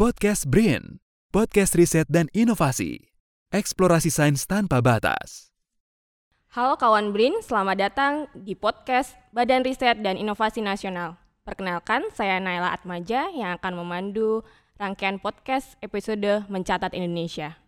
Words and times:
Podcast 0.00 0.48
Brain, 0.48 0.96
podcast 1.28 1.76
riset 1.76 2.08
dan 2.08 2.32
inovasi. 2.32 3.12
Eksplorasi 3.52 4.08
sains 4.08 4.48
tanpa 4.48 4.80
batas. 4.80 5.52
Halo 6.56 6.80
kawan 6.80 7.12
BRIN, 7.12 7.44
selamat 7.44 7.76
datang 7.76 8.24
di 8.32 8.56
podcast 8.56 9.12
Badan 9.36 9.60
Riset 9.60 10.00
dan 10.00 10.16
Inovasi 10.16 10.64
Nasional. 10.64 11.20
Perkenalkan, 11.44 12.08
saya 12.16 12.40
Naila 12.40 12.72
Atmaja 12.72 13.28
yang 13.28 13.60
akan 13.60 13.76
memandu 13.76 14.40
rangkaian 14.80 15.20
podcast 15.20 15.76
episode 15.84 16.48
Mencatat 16.48 16.96
Indonesia. 16.96 17.60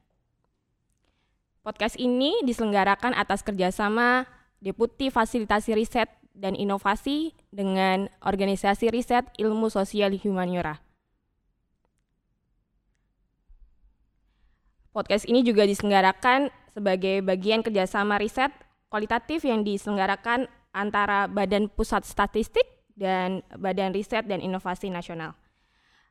Podcast 1.61 2.01
ini 2.01 2.33
diselenggarakan 2.49 3.13
atas 3.13 3.45
kerjasama 3.45 4.25
Deputi 4.57 5.13
Fasilitasi 5.13 5.77
Riset 5.77 6.09
dan 6.33 6.57
Inovasi 6.57 7.37
dengan 7.53 8.09
Organisasi 8.25 8.89
Riset 8.89 9.29
Ilmu 9.37 9.69
Sosial 9.69 10.17
Humaniora. 10.17 10.81
Podcast 14.93 15.25
ini 15.25 15.41
juga 15.41 15.65
diselenggarakan 15.65 16.53
sebagai 16.69 17.25
bagian 17.25 17.65
kerjasama 17.65 18.21
riset 18.21 18.53
kualitatif 18.93 19.41
yang 19.41 19.65
diselenggarakan 19.65 20.45
antara 20.69 21.25
Badan 21.33 21.73
Pusat 21.73 22.05
Statistik 22.05 22.69
dan 22.93 23.41
Badan 23.57 23.97
Riset 23.97 24.29
dan 24.29 24.45
Inovasi 24.45 24.93
Nasional. 24.93 25.33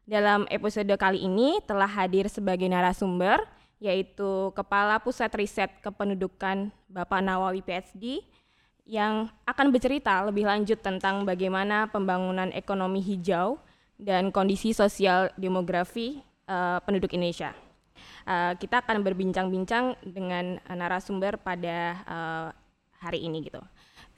Dalam 0.09 0.49
episode 0.49 0.89
kali 0.97 1.21
ini 1.21 1.61
telah 1.69 1.85
hadir 1.85 2.25
sebagai 2.25 2.65
narasumber 2.65 3.37
yaitu 3.77 4.49
Kepala 4.57 4.97
Pusat 4.97 5.37
Riset 5.37 5.69
Kependudukan 5.85 6.73
Bapak 6.89 7.21
Nawawi 7.21 7.61
PhD 7.61 8.25
yang 8.89 9.29
akan 9.45 9.69
bercerita 9.69 10.25
lebih 10.25 10.49
lanjut 10.49 10.81
tentang 10.81 11.21
bagaimana 11.21 11.85
pembangunan 11.85 12.49
ekonomi 12.49 12.97
hijau 12.97 13.61
dan 14.01 14.33
kondisi 14.33 14.73
sosial 14.73 15.29
demografi 15.37 16.25
uh, 16.49 16.81
penduduk 16.81 17.13
Indonesia. 17.13 17.53
Uh, 18.21 18.53
kita 18.61 18.85
akan 18.85 19.01
berbincang-bincang 19.01 19.97
dengan 20.05 20.61
narasumber 20.69 21.41
pada 21.41 21.77
uh, 22.05 22.47
hari 23.01 23.25
ini 23.25 23.49
gitu. 23.49 23.59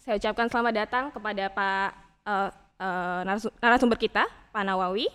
Saya 0.03 0.19
ucapkan 0.19 0.51
selamat 0.51 0.73
datang 0.75 1.05
kepada 1.15 1.47
Pak 1.47 1.89
uh, 2.27 2.49
uh, 2.83 3.21
narasumber 3.63 3.95
kita, 3.95 4.27
Pak 4.51 4.63
Nawawi. 4.67 5.07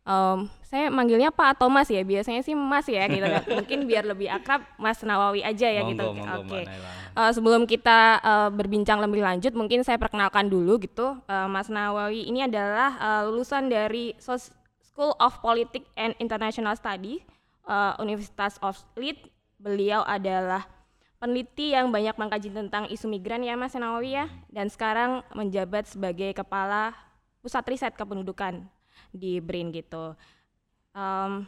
Um, 0.00 0.48
saya 0.64 0.88
manggilnya 0.88 1.28
Pak 1.28 1.60
atau 1.60 1.68
Mas 1.68 1.92
ya, 1.92 2.00
biasanya 2.00 2.40
sih 2.40 2.56
Mas 2.56 2.88
ya 2.88 3.04
gitu. 3.04 3.20
Mungkin 3.60 3.84
biar 3.84 4.08
lebih 4.08 4.32
akrab 4.32 4.64
Mas 4.80 5.04
Nawawi 5.04 5.44
aja 5.44 5.68
ya 5.68 5.84
monggo, 5.84 5.92
gitu. 5.92 6.06
Oke. 6.24 6.48
Okay. 6.48 6.64
Uh, 7.12 7.30
sebelum 7.36 7.68
kita 7.68 8.16
uh, 8.24 8.48
berbincang 8.48 9.04
lebih 9.04 9.20
lanjut, 9.20 9.52
mungkin 9.52 9.84
saya 9.84 10.00
perkenalkan 10.00 10.48
dulu 10.48 10.80
gitu. 10.80 11.20
Uh, 11.28 11.46
Mas 11.52 11.68
Nawawi 11.68 12.24
ini 12.24 12.48
adalah 12.48 12.96
uh, 12.96 13.22
lulusan 13.28 13.68
dari 13.68 14.16
Sos 14.16 14.48
School 14.80 15.12
of 15.20 15.36
Politics 15.44 15.86
and 16.00 16.16
International 16.16 16.72
Studies 16.74 17.20
uh, 17.66 17.96
Universitas 18.00 18.56
of 18.64 18.78
Leeds. 18.96 19.28
Beliau 19.60 20.00
adalah 20.08 20.64
peneliti 21.20 21.76
yang 21.76 21.92
banyak 21.92 22.16
mengkaji 22.16 22.48
tentang 22.48 22.88
isu 22.88 23.04
migran 23.04 23.44
ya 23.44 23.52
Mas 23.52 23.76
Nawawi 23.76 24.16
ya 24.16 24.26
dan 24.48 24.72
sekarang 24.72 25.20
menjabat 25.36 25.84
sebagai 25.84 26.32
kepala 26.32 26.96
pusat 27.44 27.60
riset 27.68 27.92
kependudukan 27.92 28.64
di 29.12 29.36
BRIN 29.36 29.68
gitu. 29.68 30.16
Um, 30.96 31.44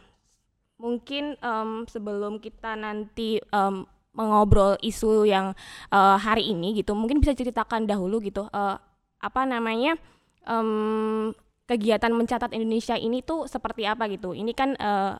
mungkin 0.76 1.40
um, 1.40 1.88
sebelum 1.88 2.36
kita 2.36 2.76
nanti 2.76 3.40
um, 3.48 3.88
mengobrol 4.12 4.76
isu 4.84 5.24
yang 5.24 5.56
uh, 5.88 6.20
hari 6.20 6.52
ini 6.52 6.76
gitu, 6.76 6.92
mungkin 6.92 7.24
bisa 7.24 7.32
ceritakan 7.32 7.88
dahulu 7.88 8.20
gitu 8.20 8.44
uh, 8.52 8.76
apa 9.22 9.42
namanya 9.48 9.96
um, 10.44 11.32
kegiatan 11.64 12.12
mencatat 12.12 12.52
Indonesia 12.52 12.92
ini 12.98 13.24
tuh 13.24 13.48
seperti 13.48 13.88
apa 13.88 14.04
gitu. 14.12 14.36
Ini 14.36 14.52
kan 14.52 14.76
uh, 14.76 15.16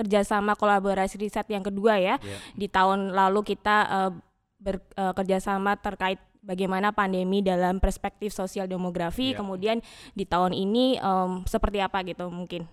kerjasama 0.00 0.56
kolaborasi 0.56 1.20
riset 1.20 1.44
yang 1.52 1.60
kedua 1.60 2.00
ya. 2.00 2.16
Yeah. 2.24 2.40
Di 2.56 2.66
tahun 2.72 3.12
lalu 3.12 3.44
kita 3.44 3.76
uh, 3.84 4.12
bekerjasama 4.60 5.76
uh, 5.76 5.80
terkait 5.80 6.20
bagaimana 6.40 6.92
pandemi 6.96 7.44
dalam 7.44 7.76
perspektif 7.78 8.32
sosial 8.32 8.64
demografi. 8.64 9.36
Yeah. 9.36 9.38
Kemudian 9.44 9.76
di 10.16 10.24
tahun 10.24 10.56
ini 10.56 10.96
um, 11.04 11.44
seperti 11.44 11.84
apa 11.84 12.00
gitu 12.08 12.32
mungkin? 12.32 12.64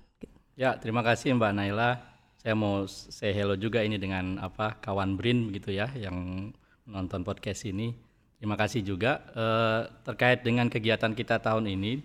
Ya 0.55 0.73
terima 0.79 1.03
kasih 1.03 1.35
Mbak 1.35 1.51
Naila. 1.53 1.99
Saya 2.39 2.55
mau 2.55 2.87
say 2.87 3.35
hello 3.35 3.59
juga 3.59 3.83
ini 3.83 3.99
dengan 3.99 4.39
apa 4.39 4.79
kawan 4.79 5.19
Brin 5.19 5.51
gitu 5.51 5.75
ya 5.75 5.91
yang 5.93 6.49
menonton 6.87 7.27
podcast 7.27 7.67
ini. 7.67 7.91
Terima 8.37 8.55
kasih 8.55 8.85
juga 8.85 9.25
uh, 9.33 9.89
terkait 10.05 10.45
dengan 10.45 10.69
kegiatan 10.71 11.11
kita 11.11 11.43
tahun 11.43 11.67
ini. 11.67 11.99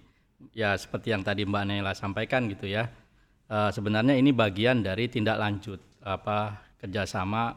Ya 0.51 0.75
seperti 0.75 1.15
yang 1.15 1.23
tadi 1.23 1.47
Mbak 1.47 1.65
Naila 1.71 1.95
sampaikan 1.95 2.51
gitu 2.51 2.67
ya 2.67 2.91
uh, 3.53 3.69
sebenarnya 3.69 4.17
ini 4.17 4.33
bagian 4.33 4.81
dari 4.81 5.13
tindak 5.13 5.37
lanjut 5.37 5.79
apa 6.01 6.57
kerjasama 6.81 7.53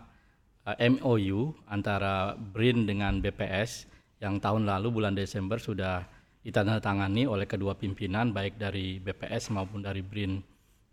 uh, 0.67 0.75
eh, 0.75 0.91
MOU 0.91 1.55
antara 1.71 2.35
BRIN 2.35 2.83
dengan 2.83 3.23
BPS 3.23 3.87
yang 4.19 4.43
tahun 4.43 4.67
lalu 4.67 4.99
bulan 4.99 5.15
Desember 5.15 5.55
sudah 5.55 6.03
ditandatangani 6.45 7.25
oleh 7.25 7.49
kedua 7.49 7.73
pimpinan 7.73 8.29
baik 8.29 8.61
dari 8.61 9.01
BPS 9.01 9.49
maupun 9.49 9.81
dari 9.81 10.05
BRIN. 10.05 10.37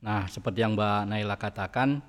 Nah, 0.00 0.24
seperti 0.24 0.64
yang 0.64 0.72
Mbak 0.72 1.12
Naila 1.12 1.36
katakan, 1.36 2.00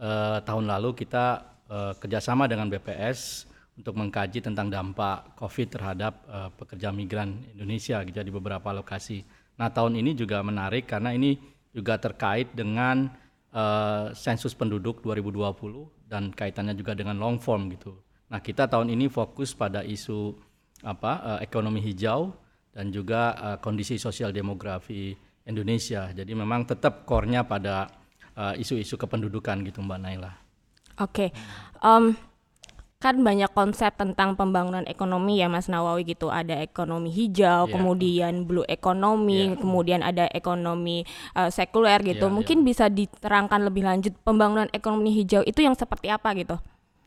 eh, 0.00 0.38
tahun 0.40 0.64
lalu 0.64 0.96
kita 0.96 1.54
eh, 1.66 1.92
kerjasama 1.98 2.48
dengan 2.48 2.72
BPS 2.72 3.50
untuk 3.76 3.98
mengkaji 4.00 4.40
tentang 4.40 4.72
dampak 4.72 5.36
COVID 5.36 5.68
terhadap 5.76 6.24
eh, 6.24 6.50
pekerja 6.56 6.88
migran 6.88 7.36
Indonesia 7.52 8.00
gitu 8.00 8.16
ya, 8.16 8.24
di 8.24 8.32
beberapa 8.32 8.72
lokasi. 8.72 9.22
Nah, 9.60 9.68
tahun 9.68 10.00
ini 10.00 10.16
juga 10.16 10.40
menarik 10.40 10.88
karena 10.88 11.12
ini 11.12 11.36
juga 11.76 12.00
terkait 12.00 12.48
dengan 12.56 13.12
uh, 13.52 14.16
sensus 14.16 14.56
penduduk 14.56 15.04
2020 15.04 16.08
dan 16.08 16.32
kaitannya 16.32 16.72
juga 16.72 16.96
dengan 16.96 17.20
long 17.20 17.36
form 17.36 17.68
gitu. 17.76 18.00
Nah, 18.32 18.40
kita 18.40 18.64
tahun 18.64 18.96
ini 18.96 19.12
fokus 19.12 19.52
pada 19.52 19.84
isu 19.84 20.32
apa 20.80 21.12
uh, 21.20 21.38
ekonomi 21.44 21.84
hijau 21.84 22.32
dan 22.72 22.88
juga 22.88 23.36
uh, 23.36 23.56
kondisi 23.60 24.00
sosial 24.00 24.32
demografi 24.32 25.12
Indonesia. 25.44 26.08
Jadi 26.16 26.32
memang 26.32 26.64
tetap 26.64 27.04
core-nya 27.04 27.44
pada 27.44 27.86
isu-isu 28.56 28.96
uh, 28.96 29.00
kependudukan 29.04 29.64
gitu 29.68 29.84
Mbak 29.84 29.98
Naila. 30.00 30.32
Oke. 30.96 31.28
Okay. 31.28 31.28
Um, 31.84 32.16
kan 32.96 33.20
banyak 33.20 33.52
konsep 33.52 33.92
tentang 33.92 34.40
pembangunan 34.40 34.80
ekonomi 34.88 35.36
ya 35.44 35.52
Mas 35.52 35.68
Nawawi 35.68 36.16
gitu 36.16 36.32
ada 36.32 36.56
ekonomi 36.64 37.12
hijau 37.12 37.68
yeah. 37.68 37.72
kemudian 37.76 38.48
blue 38.48 38.64
ekonomi 38.64 39.52
yeah. 39.52 39.58
kemudian 39.60 40.00
ada 40.00 40.24
ekonomi 40.32 41.04
uh, 41.36 41.52
sekuler 41.52 42.00
gitu 42.00 42.26
yeah, 42.26 42.32
mungkin 42.32 42.64
yeah. 42.64 42.66
bisa 42.72 42.84
diterangkan 42.88 43.68
lebih 43.68 43.84
lanjut 43.84 44.16
pembangunan 44.24 44.64
ekonomi 44.72 45.12
hijau 45.12 45.44
itu 45.44 45.60
yang 45.60 45.76
seperti 45.76 46.08
apa 46.08 46.32
gitu 46.40 46.56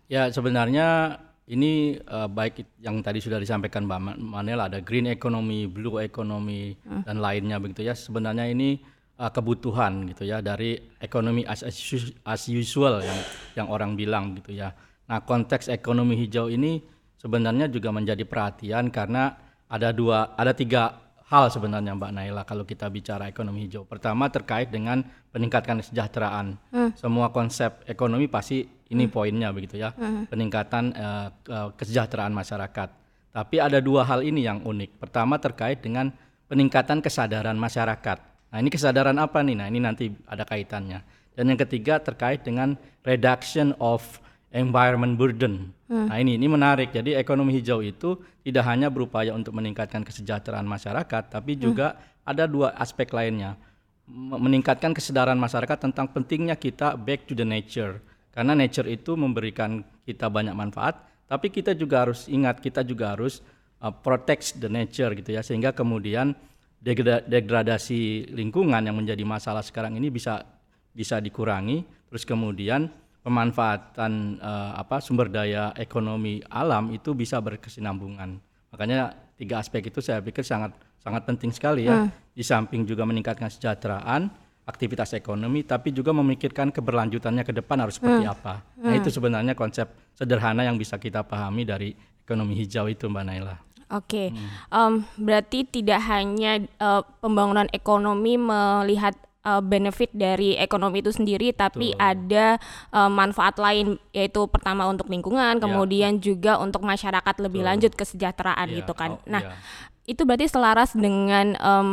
ya 0.06 0.30
sebenarnya 0.30 1.18
ini 1.50 1.98
uh, 2.06 2.30
baik 2.30 2.86
yang 2.86 3.02
tadi 3.02 3.18
sudah 3.18 3.42
disampaikan 3.42 3.90
Mbak 3.90 4.22
Manela 4.22 4.70
ada 4.70 4.86
green 4.86 5.10
economy 5.10 5.66
blue 5.66 5.98
economy 5.98 6.78
hmm. 6.86 7.10
dan 7.10 7.18
lainnya 7.18 7.58
begitu 7.58 7.82
ya 7.82 7.98
sebenarnya 7.98 8.46
ini 8.46 8.78
uh, 9.18 9.34
kebutuhan 9.34 10.06
gitu 10.14 10.30
ya 10.30 10.46
dari 10.46 10.78
ekonomi 11.02 11.50
as, 11.50 11.66
as 11.66 12.42
usual 12.46 13.02
yang 13.02 13.20
yang 13.58 13.68
orang 13.74 13.98
bilang 13.98 14.38
gitu 14.38 14.54
ya 14.54 14.70
Nah, 15.10 15.26
konteks 15.26 15.74
ekonomi 15.74 16.14
hijau 16.14 16.54
ini 16.54 16.80
sebenarnya 17.18 17.66
juga 17.68 17.90
menjadi 17.90 18.22
perhatian 18.24 18.94
karena 18.94 19.34
ada 19.66 19.90
dua, 19.90 20.38
ada 20.38 20.54
tiga 20.54 21.10
hal 21.30 21.50
sebenarnya 21.54 21.94
Mbak 21.94 22.12
Naila 22.14 22.44
kalau 22.46 22.66
kita 22.66 22.90
bicara 22.90 23.30
ekonomi 23.30 23.66
hijau. 23.66 23.86
Pertama 23.86 24.30
terkait 24.34 24.70
dengan 24.74 25.06
peningkatan 25.30 25.82
kesejahteraan. 25.82 26.58
Hmm. 26.74 26.90
Semua 26.98 27.30
konsep 27.30 27.86
ekonomi 27.86 28.26
pasti 28.26 28.66
ini 28.90 29.06
hmm. 29.06 29.14
poinnya 29.14 29.50
begitu 29.54 29.78
ya, 29.78 29.94
hmm. 29.94 30.34
peningkatan 30.34 30.84
uh, 30.98 31.28
uh, 31.50 31.70
kesejahteraan 31.78 32.34
masyarakat. 32.34 32.90
Tapi 33.30 33.56
ada 33.62 33.78
dua 33.78 34.02
hal 34.10 34.26
ini 34.26 34.42
yang 34.42 34.66
unik. 34.66 34.98
Pertama 34.98 35.38
terkait 35.38 35.86
dengan 35.86 36.10
peningkatan 36.50 36.98
kesadaran 37.06 37.54
masyarakat. 37.62 38.18
Nah 38.50 38.58
ini 38.58 38.74
kesadaran 38.74 39.14
apa 39.22 39.46
nih? 39.46 39.54
Nah 39.54 39.70
ini 39.70 39.78
nanti 39.78 40.10
ada 40.26 40.42
kaitannya. 40.42 41.06
Dan 41.38 41.54
yang 41.54 41.62
ketiga 41.62 42.02
terkait 42.02 42.42
dengan 42.42 42.74
reduction 43.06 43.78
of 43.78 44.02
environment 44.54 45.16
burden. 45.18 45.74
Hmm. 45.90 46.10
Nah 46.10 46.18
ini 46.18 46.38
ini 46.38 46.48
menarik. 46.50 46.94
Jadi 46.94 47.14
ekonomi 47.18 47.58
hijau 47.58 47.82
itu 47.86 48.18
tidak 48.42 48.66
hanya 48.66 48.90
berupaya 48.90 49.34
untuk 49.34 49.54
meningkatkan 49.58 50.02
kesejahteraan 50.02 50.66
masyarakat, 50.66 51.24
tapi 51.30 51.58
hmm. 51.58 51.62
juga 51.62 51.98
hmm. 51.98 52.30
ada 52.30 52.44
dua 52.50 52.74
aspek 52.78 53.10
lainnya. 53.14 53.58
Meningkatkan 54.10 54.94
kesadaran 54.98 55.38
masyarakat 55.38 55.78
tentang 55.86 56.10
pentingnya 56.10 56.58
kita 56.58 56.98
back 56.98 57.30
to 57.30 57.38
the 57.38 57.46
nature. 57.46 58.02
Karena 58.34 58.58
nature 58.58 58.90
itu 58.90 59.14
memberikan 59.14 59.86
kita 60.06 60.30
banyak 60.30 60.58
manfaat, 60.58 60.98
tapi 61.30 61.54
kita 61.54 61.78
juga 61.78 62.10
harus 62.10 62.26
ingat 62.26 62.58
kita 62.58 62.82
juga 62.82 63.14
harus 63.14 63.46
uh, 63.84 63.94
protect 63.94 64.58
the 64.60 64.68
nature 64.68 65.14
gitu 65.16 65.36
ya 65.36 65.42
sehingga 65.46 65.72
kemudian 65.72 66.36
degradasi 67.28 68.32
lingkungan 68.32 68.80
yang 68.80 68.96
menjadi 68.96 69.22
masalah 69.28 69.60
sekarang 69.60 70.00
ini 70.00 70.08
bisa 70.08 70.48
bisa 70.96 71.20
dikurangi 71.20 71.84
terus 72.08 72.24
kemudian 72.24 72.88
pemanfaatan 73.22 74.40
uh, 74.40 74.80
apa 74.80 75.04
sumber 75.04 75.28
daya 75.28 75.76
ekonomi 75.76 76.40
alam 76.48 76.90
itu 76.92 77.12
bisa 77.14 77.38
berkesinambungan. 77.40 78.40
Makanya 78.72 79.14
tiga 79.36 79.60
aspek 79.60 79.88
itu 79.92 80.00
saya 80.00 80.24
pikir 80.24 80.44
sangat 80.44 80.76
sangat 81.00 81.24
penting 81.28 81.52
sekali 81.52 81.88
ya. 81.88 82.06
Hmm. 82.06 82.10
Di 82.36 82.44
samping 82.44 82.88
juga 82.88 83.04
meningkatkan 83.04 83.52
kesejahteraan, 83.52 84.32
aktivitas 84.64 85.16
ekonomi, 85.16 85.64
tapi 85.68 85.92
juga 85.92 86.16
memikirkan 86.16 86.72
keberlanjutannya 86.72 87.44
ke 87.44 87.52
depan 87.56 87.84
harus 87.84 88.00
seperti 88.00 88.24
Hmm. 88.24 88.36
apa. 88.36 88.54
Nah 88.80 88.94
itu 88.96 89.10
sebenarnya 89.12 89.54
konsep 89.56 89.92
sederhana 90.16 90.64
yang 90.64 90.80
bisa 90.80 90.96
kita 90.96 91.24
pahami 91.26 91.68
dari 91.68 91.90
ekonomi 92.24 92.56
hijau 92.56 92.88
itu, 92.88 93.10
Mbak 93.10 93.24
Naila. 93.26 93.56
Oke, 93.90 94.30
Em, 94.70 94.94
berarti 95.18 95.66
tidak 95.66 95.98
hanya 96.06 96.62
eh, 96.62 97.02
pembangunan 97.26 97.66
ekonomi 97.74 98.38
melihat 98.38 99.18
eh, 99.40 99.62
benefit 99.62 100.12
dari 100.12 100.54
ekonomi 100.54 101.00
itu 101.00 101.10
sendiri, 101.10 101.52
tapi 101.52 101.92
ada 101.96 102.60
eh, 102.90 103.10
manfaat 103.10 103.56
lain, 103.56 103.96
yaitu 104.10 104.46
pertama 104.46 104.86
untuk 104.86 105.08
lingkungan, 105.08 105.58
kemudian 105.60 106.18
juga 106.18 106.58
untuk 106.58 106.82
masyarakat 106.82 107.36
lebih 107.40 107.64
lanjut 107.64 107.92
kesejahteraan 107.94 108.68
Iya, 108.68 108.78
gitu 108.78 108.94
kan. 108.94 109.16
oh, 109.16 109.24
Nah, 109.26 109.42
iya. 109.42 109.56
itu 110.06 110.22
berarti 110.24 110.46
selaras 110.46 110.92
dengan 110.92 111.54
em, 111.54 111.90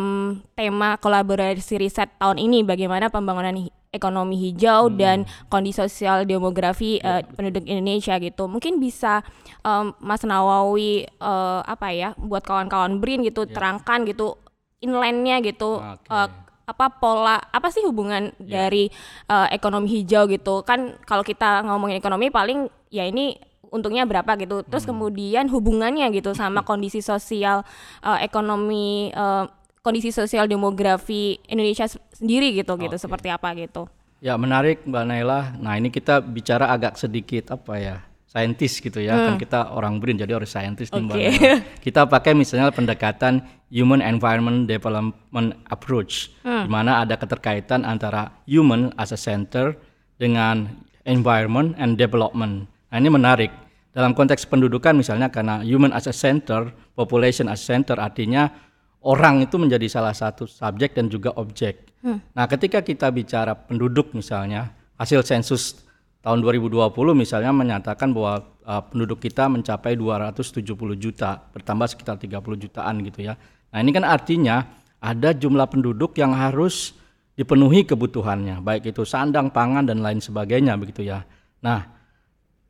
tema 0.53 0.97
kolaborasi 0.97 1.77
riset 1.77 2.09
tahun 2.17 2.41
ini, 2.41 2.63
bagaimana 2.63 3.07
pembangunan 3.07 3.55
hi- 3.55 3.71
ekonomi 3.89 4.37
hijau 4.37 4.89
dan 4.91 5.25
kondisi 5.47 5.79
sosial 5.79 6.25
demografi 6.25 6.97
eh, 6.99 7.25
penduduk 7.31 7.65
Indonesia 7.65 8.17
gitu. 8.17 8.45
Mungkin 8.45 8.77
bisa 8.77 9.21
em, 9.63 9.93
Mas 9.99 10.21
Nawawi 10.21 11.05
eh, 11.07 11.61
apa 11.63 11.89
ya, 11.91 12.13
buat 12.17 12.41
kawan-kawan 12.43 12.99
BRIN 12.99 13.23
gitu 13.23 13.45
terangkan 13.47 14.05
gitu 14.05 14.37
inline-nya 14.79 15.41
gitu. 15.41 15.79
Oke. 15.79 16.09
eh, 16.09 16.29
apa 16.67 16.91
pola 16.99 17.39
apa 17.55 17.71
sih 17.71 17.87
hubungan 17.87 18.35
dari 18.43 18.91
eh, 19.31 19.49
ekonomi 19.55 19.87
hijau 19.87 20.27
gitu? 20.27 20.67
Kan 20.67 20.99
kalau 21.07 21.23
kita 21.23 21.63
ngomongin 21.63 22.03
ekonomi 22.03 22.27
paling 22.27 22.67
ya 22.91 23.07
ini 23.07 23.39
untungnya 23.71 24.03
berapa 24.03 24.35
gitu. 24.35 24.67
Terus 24.67 24.83
kemudian 24.83 25.47
hubungannya 25.47 26.11
gitu 26.11 26.35
sama 26.35 26.63
kondisi 26.69 26.99
sosial 26.99 27.63
eh, 28.03 28.19
ekonomi 28.27 29.15
eh, 29.15 29.45
kondisi 29.87 30.11
sosial 30.11 30.51
demografi 30.51 31.39
Indonesia 31.47 31.87
sendiri 32.11 32.51
gitu 32.59 32.75
gitu 32.75 32.99
seperti 32.99 33.31
apa 33.31 33.55
gitu. 33.55 33.87
Ya 34.19 34.35
menarik 34.35 34.83
Mbak 34.83 35.05
Naila. 35.07 35.55
Nah 35.63 35.79
ini 35.79 35.95
kita 35.95 36.19
bicara 36.19 36.75
agak 36.75 36.99
sedikit 36.99 37.55
apa 37.55 37.79
ya, 37.79 37.97
saintis 38.37 38.85
gitu 38.85 39.01
ya. 39.01 39.17
Kan 39.17 39.41
kita 39.41 39.73
orang 39.73 39.97
BRIN 39.97 40.21
jadi 40.21 40.37
harus 40.37 40.53
saintis 40.53 40.93
Hmm. 40.93 41.09
Naila. 41.09 41.65
Kita 41.81 42.05
pakai 42.05 42.37
misalnya 42.37 42.69
pendekatan 42.69 43.41
Human 43.73 44.05
Environment 44.05 44.69
Development 44.69 45.57
Approach, 45.73 46.29
Hmm. 46.45 46.69
di 46.69 46.71
mana 46.71 47.01
ada 47.01 47.17
keterkaitan 47.17 47.89
antara 47.89 48.37
human 48.45 48.93
as 49.01 49.17
a 49.17 49.19
center 49.19 49.73
dengan 50.21 50.69
environment 51.09 51.73
and 51.81 51.97
development. 51.97 52.69
Nah 52.93 52.97
ini 53.01 53.09
menarik. 53.09 53.49
Dalam 53.97 54.13
konteks 54.13 54.45
pendudukan 54.45 54.93
misalnya 54.93 55.33
karena 55.33 55.65
human 55.65 55.89
as 55.97 56.05
a 56.05 56.13
center, 56.13 56.69
population 56.93 57.49
as 57.49 57.65
a 57.65 57.73
center 57.73 57.97
artinya 57.97 58.53
orang 59.01 59.41
itu 59.49 59.57
menjadi 59.57 59.89
salah 59.89 60.13
satu 60.13 60.45
subjek 60.45 60.93
dan 60.93 61.09
juga 61.09 61.33
objek. 61.41 61.89
Nah, 62.07 62.47
ketika 62.47 62.87
kita 62.87 63.11
bicara 63.11 63.57
penduduk 63.57 64.15
misalnya, 64.15 64.71
hasil 64.95 65.27
sensus 65.27 65.86
tahun 66.27 66.43
2020 66.43 66.91
misalnya 67.15 67.55
menyatakan 67.55 68.11
bahwa 68.11 68.43
uh, 68.67 68.83
penduduk 68.91 69.23
kita 69.23 69.47
mencapai 69.47 69.95
270 69.95 70.67
juta, 70.99 71.39
bertambah 71.55 71.87
sekitar 71.87 72.19
30 72.19 72.43
jutaan 72.67 72.99
gitu 73.07 73.31
ya. 73.31 73.39
Nah, 73.71 73.79
ini 73.79 73.95
kan 73.95 74.03
artinya 74.03 74.67
ada 74.99 75.31
jumlah 75.31 75.71
penduduk 75.71 76.19
yang 76.19 76.35
harus 76.35 76.99
dipenuhi 77.39 77.87
kebutuhannya, 77.87 78.59
baik 78.59 78.91
itu 78.91 79.07
sandang, 79.07 79.55
pangan 79.55 79.87
dan 79.87 80.03
lain 80.03 80.19
sebagainya 80.19 80.75
begitu 80.75 81.07
ya. 81.07 81.23
Nah, 81.63 81.95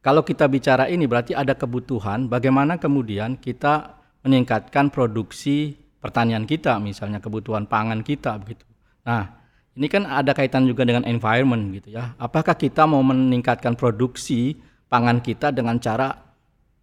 kalau 0.05 0.20
kita 0.20 0.44
bicara 0.53 0.93
ini 0.93 1.08
berarti 1.08 1.32
ada 1.32 1.56
kebutuhan 1.56 2.29
bagaimana 2.29 2.76
kemudian 2.76 3.41
kita 3.41 3.97
meningkatkan 4.20 4.93
produksi 4.93 5.81
pertanian 5.97 6.44
kita 6.44 6.76
misalnya 6.76 7.25
kebutuhan 7.25 7.64
pangan 7.64 8.05
kita 8.05 8.37
begitu. 8.37 8.69
Nah, 9.08 9.45
ini 9.76 9.87
kan 9.93 10.08
ada 10.08 10.32
kaitan 10.32 10.64
juga 10.64 10.88
dengan 10.88 11.05
environment 11.05 11.76
gitu 11.76 11.93
ya. 11.93 12.17
Apakah 12.17 12.56
kita 12.56 12.88
mau 12.88 13.05
meningkatkan 13.05 13.76
produksi 13.76 14.56
pangan 14.88 15.20
kita 15.20 15.52
dengan 15.52 15.76
cara 15.76 16.17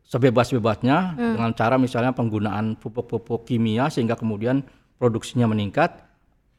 sebebas-bebasnya 0.05 1.17
dengan 1.17 1.51
cara 1.57 1.81
misalnya 1.81 2.13
penggunaan 2.13 2.77
pupuk-pupuk 2.77 3.49
kimia 3.49 3.89
sehingga 3.89 4.13
kemudian 4.13 4.61
produksinya 5.01 5.49
meningkat 5.49 6.05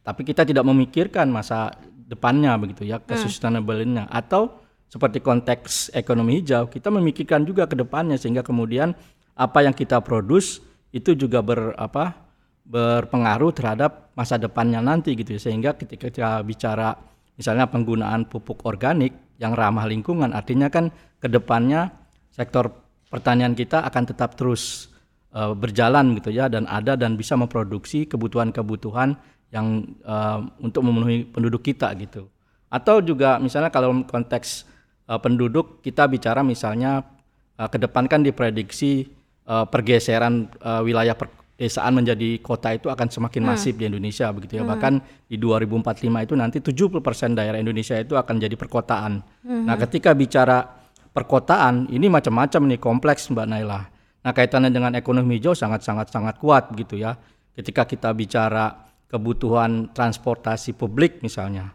tapi 0.03 0.27
kita 0.27 0.43
tidak 0.43 0.67
memikirkan 0.67 1.31
masa 1.31 1.71
depannya 1.87 2.53
begitu 2.61 2.85
ya 2.85 3.01
ke 3.01 3.15
sustainable-nya? 3.17 4.11
Atau 4.11 4.61
seperti 4.91 5.23
konteks 5.23 5.95
ekonomi 5.95 6.43
hijau 6.43 6.67
kita 6.67 6.91
memikirkan 6.91 7.47
juga 7.47 7.71
ke 7.71 7.79
depannya 7.79 8.19
sehingga 8.19 8.43
kemudian 8.43 8.95
apa 9.35 9.59
yang 9.63 9.75
kita 9.75 9.99
produce 10.03 10.63
itu 10.95 11.15
juga 11.19 11.43
ber 11.43 11.75
apa 11.75 12.24
berpengaruh 12.65 13.53
terhadap 13.53 14.11
masa 14.17 14.41
depannya 14.41 14.81
nanti 14.81 15.13
gitu 15.13 15.37
ya. 15.37 15.41
sehingga 15.41 15.77
ketika 15.77 16.09
kita 16.09 16.41
bicara 16.41 16.97
misalnya 17.37 17.69
penggunaan 17.69 18.25
pupuk 18.25 18.65
organik 18.65 19.13
yang 19.37 19.53
ramah 19.53 19.85
lingkungan 19.85 20.33
artinya 20.33 20.73
kan 20.73 20.89
ke 21.21 21.29
depannya 21.29 21.93
sektor 22.33 22.73
pertanian 23.13 23.53
kita 23.53 23.85
akan 23.85 24.03
tetap 24.09 24.35
terus 24.35 24.89
eh, 25.31 25.53
berjalan 25.53 26.17
gitu 26.19 26.33
ya 26.33 26.49
dan 26.49 26.65
ada 26.67 26.97
dan 26.97 27.15
bisa 27.15 27.37
memproduksi 27.37 28.09
kebutuhan-kebutuhan 28.09 29.15
yang 29.55 29.67
eh, 30.03 30.41
untuk 30.59 30.83
memenuhi 30.83 31.31
penduduk 31.31 31.63
kita 31.63 31.95
gitu. 32.01 32.27
Atau 32.73 32.99
juga 33.07 33.39
misalnya 33.39 33.71
kalau 33.71 34.03
konteks 34.03 34.67
eh, 35.07 35.21
penduduk 35.23 35.79
kita 35.85 36.11
bicara 36.11 36.43
misalnya 36.43 37.07
eh, 37.55 37.69
ke 37.71 37.79
depan 37.79 38.11
kan 38.11 38.27
diprediksi 38.27 39.07
eh, 39.47 39.67
pergeseran 39.71 40.51
eh, 40.59 40.83
wilayah 40.83 41.15
pedesaan 41.55 41.95
menjadi 41.95 42.43
kota 42.43 42.75
itu 42.75 42.91
akan 42.91 43.06
semakin 43.06 43.43
masif 43.47 43.79
di 43.79 43.87
Indonesia 43.87 44.27
begitu 44.35 44.59
ya. 44.59 44.65
Bahkan 44.67 44.93
di 45.31 45.39
2045 45.39 46.27
itu 46.27 46.35
nanti 46.35 46.59
70% 46.59 47.39
daerah 47.39 47.59
Indonesia 47.62 47.95
itu 47.95 48.19
akan 48.19 48.35
jadi 48.43 48.55
perkotaan. 48.59 49.12
Nah, 49.47 49.77
ketika 49.79 50.11
bicara 50.12 50.67
perkotaan 51.15 51.87
ini 51.95 52.11
macam-macam 52.11 52.75
nih 52.75 52.81
kompleks 52.83 53.31
Mbak 53.31 53.47
Naila. 53.47 53.81
Nah, 54.25 54.33
kaitannya 54.35 54.75
dengan 54.75 54.99
ekonomi 54.99 55.39
hijau 55.39 55.55
sangat-sangat 55.55 56.11
sangat 56.11 56.43
kuat 56.43 56.75
gitu 56.75 56.99
ya. 56.99 57.15
Ketika 57.55 57.87
kita 57.87 58.11
bicara 58.11 58.91
kebutuhan 59.06 59.95
transportasi 59.95 60.75
publik 60.75 61.23
misalnya. 61.23 61.71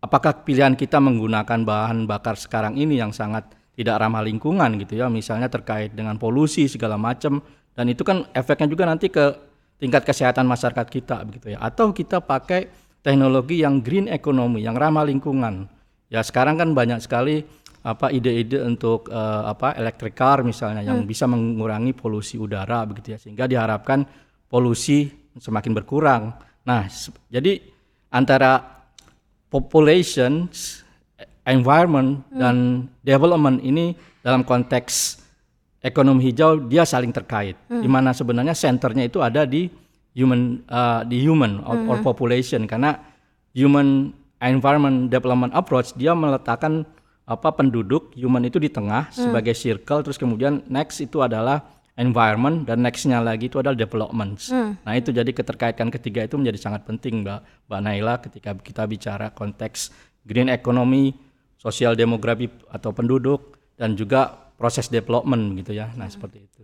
Apakah 0.00 0.42
pilihan 0.42 0.72
kita 0.72 0.98
menggunakan 0.98 1.62
bahan 1.62 2.08
bakar 2.08 2.34
sekarang 2.34 2.80
ini 2.80 2.96
yang 2.96 3.12
sangat 3.12 3.54
tidak 3.76 4.00
ramah 4.00 4.24
lingkungan 4.24 4.80
gitu 4.80 4.98
ya, 4.98 5.06
misalnya 5.12 5.52
terkait 5.52 5.92
dengan 5.92 6.16
polusi 6.16 6.66
segala 6.66 6.96
macam 6.96 7.44
dan 7.72 7.88
itu 7.88 8.04
kan 8.04 8.28
efeknya 8.36 8.68
juga 8.68 8.84
nanti 8.84 9.08
ke 9.08 9.32
tingkat 9.80 10.06
kesehatan 10.06 10.44
masyarakat 10.46 10.86
kita 10.86 11.24
begitu 11.26 11.56
ya. 11.56 11.58
Atau 11.58 11.90
kita 11.90 12.22
pakai 12.22 12.68
teknologi 13.02 13.64
yang 13.64 13.82
green 13.82 14.06
economy, 14.06 14.62
yang 14.62 14.78
ramah 14.78 15.02
lingkungan. 15.02 15.66
Ya 16.12 16.20
sekarang 16.22 16.60
kan 16.60 16.76
banyak 16.76 17.00
sekali 17.00 17.42
apa 17.82 18.14
ide-ide 18.14 18.62
untuk 18.62 19.10
eh, 19.10 19.42
apa 19.48 19.74
electric 19.74 20.14
car 20.14 20.46
misalnya 20.46 20.86
yang 20.86 21.02
bisa 21.02 21.26
mengurangi 21.26 21.90
polusi 21.90 22.38
udara 22.38 22.86
begitu 22.86 23.16
ya 23.16 23.18
sehingga 23.18 23.50
diharapkan 23.50 24.06
polusi 24.46 25.10
semakin 25.40 25.72
berkurang. 25.72 26.36
Nah, 26.62 26.86
jadi 27.32 27.58
antara 28.12 28.60
population, 29.48 30.46
environment 31.48 32.22
dan 32.30 32.86
development 33.02 33.64
ini 33.64 33.96
dalam 34.22 34.46
konteks 34.46 35.21
ekonomi 35.82 36.30
hijau 36.30 36.62
dia 36.70 36.86
saling 36.86 37.10
terkait. 37.10 37.58
Di 37.68 37.88
mana 37.90 38.14
sebenarnya 38.14 38.54
senternya 38.54 39.04
itu 39.04 39.18
ada 39.18 39.42
di 39.42 39.68
human 40.14 40.62
uh, 40.70 41.02
di 41.02 41.20
human 41.20 41.60
or, 41.66 41.76
or 41.90 41.98
population. 42.00 42.64
Karena 42.70 42.96
human 43.52 44.14
environment 44.40 45.10
development 45.10 45.52
approach 45.52 45.92
dia 45.98 46.14
meletakkan 46.14 46.86
apa 47.22 47.54
penduduk 47.54 48.14
human 48.18 48.42
itu 48.42 48.58
di 48.58 48.66
tengah 48.66 49.06
sebagai 49.14 49.54
circle 49.54 50.02
terus 50.02 50.18
kemudian 50.18 50.66
next 50.66 50.98
itu 50.98 51.22
adalah 51.22 51.62
environment 51.94 52.66
dan 52.66 52.82
nextnya 52.82 53.22
lagi 53.22 53.46
itu 53.46 53.62
adalah 53.62 53.78
development. 53.78 54.42
Nah 54.82 54.94
itu 54.98 55.14
jadi 55.14 55.28
keterkaitan 55.28 55.92
ketiga 55.92 56.26
itu 56.26 56.34
menjadi 56.34 56.58
sangat 56.58 56.82
penting 56.88 57.22
mbak 57.22 57.46
mbak 57.70 57.80
Naila 57.84 58.14
ketika 58.18 58.50
kita 58.58 58.82
bicara 58.90 59.30
konteks 59.30 59.94
green 60.26 60.50
economy, 60.50 61.14
sosial 61.60 61.94
demografi 61.94 62.50
atau 62.74 62.90
penduduk 62.90 63.54
dan 63.78 63.94
juga 63.94 64.41
proses 64.62 64.86
development 64.86 65.58
gitu 65.58 65.74
ya. 65.74 65.90
Nah 65.98 66.06
seperti 66.06 66.46
itu. 66.46 66.62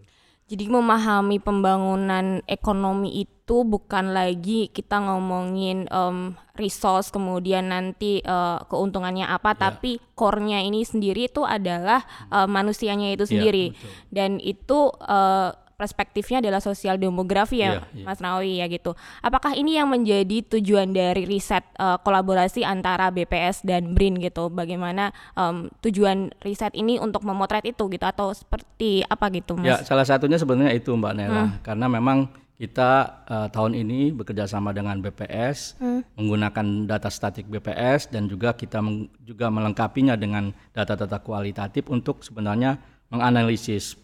Jadi 0.49 0.65
memahami 0.65 1.45
pembangunan 1.45 2.41
ekonomi 2.49 3.21
itu 3.21 3.69
bukan 3.69 4.17
lagi 4.17 4.73
kita 4.73 4.97
ngomongin 4.97 5.85
em, 5.85 6.33
resource 6.57 7.13
kemudian 7.13 7.69
nanti 7.69 8.25
eh, 8.25 8.59
keuntungannya 8.65 9.29
apa, 9.29 9.53
tapi 9.53 10.01
core-nya 10.15 10.65
ini 10.65 10.87
sendiri 10.87 11.29
itu 11.29 11.45
adalah 11.45 12.01
eh, 12.33 12.49
manusianya 12.49 13.13
itu 13.13 13.29
Iya, 13.29 13.33
sendiri. 13.35 13.65
betul. 13.77 13.91
Dan 14.09 14.31
itu 14.41 14.79
eh, 15.05 15.51
perspektifnya 15.79 16.43
adalah 16.43 16.59
sosial 16.59 16.99
demografi 16.99 17.63
ya, 17.63 17.79
Iya, 17.79 18.03
iya. 18.03 18.05
Mas 18.11 18.19
Nawawi 18.19 18.59
ya 18.59 18.67
gitu. 18.67 18.99
Apakah 19.23 19.55
ini 19.55 19.79
yang 19.79 19.87
menjadi 19.87 20.43
tujuan 20.59 20.91
dari 20.91 21.23
riset 21.23 21.63
eh, 21.79 21.99
kolaborasi 22.03 22.67
antara 22.67 23.15
BPS 23.15 23.63
dan 23.63 23.95
BRIN 23.95 24.19
gitu? 24.19 24.51
Bagaimana 24.51 25.15
em, 25.39 25.71
tujuan 25.87 26.35
riset 26.43 26.75
ini 26.75 26.99
untuk 26.99 27.23
memotret 27.23 27.63
itu 27.63 27.87
gitu 27.87 28.03
atau 28.03 28.35
seperti 28.35 29.07
apa 29.07 29.31
gitu, 29.31 29.55
Mas? 29.55 29.71
Ya, 29.71 29.77
salah 29.87 30.03
satunya 30.03 30.35
sebenarnya 30.35 30.75
itu 30.75 30.91
Mbak 30.91 31.15
Nela, 31.15 31.63
karena 31.63 31.87
memang 31.87 32.27
kita 32.59 33.23
uh, 33.31 33.47
tahun 33.55 33.79
ini 33.79 34.11
bekerja 34.19 34.51
sama 34.51 34.75
dengan 34.75 34.99
BPS 34.99 35.79
hmm. 35.79 36.19
menggunakan 36.19 36.91
data 36.91 37.07
statik 37.07 37.47
BPS 37.47 38.11
dan 38.11 38.27
juga 38.27 38.51
kita 38.51 38.83
juga 39.23 39.47
melengkapinya 39.47 40.19
dengan 40.19 40.51
data-data 40.75 41.23
kualitatif 41.23 41.87
untuk 41.87 42.27
sebenarnya 42.27 42.83
menganalisis 43.15 43.95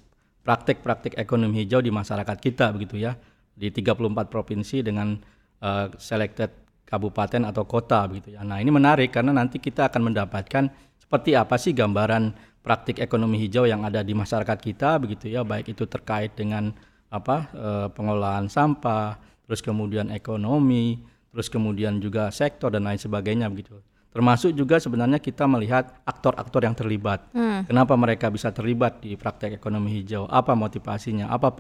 praktik-praktik 0.45 1.17
ekonomi 1.17 1.65
hijau 1.65 1.81
di 1.81 1.89
masyarakat 1.89 2.37
kita 2.37 2.71
begitu 2.77 3.01
ya 3.01 3.17
di 3.57 3.73
34 3.73 4.29
provinsi 4.29 4.85
dengan 4.85 5.17
uh, 5.65 5.89
selected 5.97 6.53
kabupaten 6.85 7.49
atau 7.49 7.65
kota 7.65 8.05
begitu 8.05 8.37
ya. 8.37 8.45
Nah, 8.45 8.61
ini 8.61 8.69
menarik 8.69 9.11
karena 9.11 9.33
nanti 9.33 9.57
kita 9.57 9.89
akan 9.89 10.13
mendapatkan 10.13 10.69
seperti 11.01 11.33
apa 11.33 11.57
sih 11.57 11.73
gambaran 11.73 12.37
praktik 12.61 13.01
ekonomi 13.01 13.41
hijau 13.41 13.65
yang 13.65 13.83
ada 13.89 14.05
di 14.05 14.13
masyarakat 14.13 14.59
kita 14.61 15.01
begitu 15.01 15.33
ya, 15.33 15.43
baik 15.43 15.73
itu 15.73 15.89
terkait 15.89 16.37
dengan 16.37 16.77
apa 17.09 17.49
uh, 17.57 17.89
pengolahan 17.95 18.51
sampah, 18.51 19.17
terus 19.49 19.65
kemudian 19.65 20.13
ekonomi, 20.13 21.01
terus 21.33 21.49
kemudian 21.49 22.03
juga 22.03 22.29
sektor 22.35 22.69
dan 22.69 22.85
lain 22.85 23.01
sebagainya 23.01 23.49
begitu. 23.49 23.81
Termasuk 24.15 24.55
juga 24.55 24.79
sebenarnya 24.79 25.19
kita 25.19 25.43
melihat 25.51 25.91
aktor-aktor 26.07 26.63
yang 26.63 26.79
terlibat. 26.79 27.27
Hmm. 27.35 27.67
Kenapa 27.67 27.99
mereka 27.99 28.31
bisa 28.31 28.55
terlibat 28.55 29.03
di 29.03 29.19
praktek 29.19 29.59
ekonomi 29.59 29.91
hijau? 29.91 30.31
Apa 30.31 30.55
motivasinya? 30.55 31.27
Apa 31.35 31.51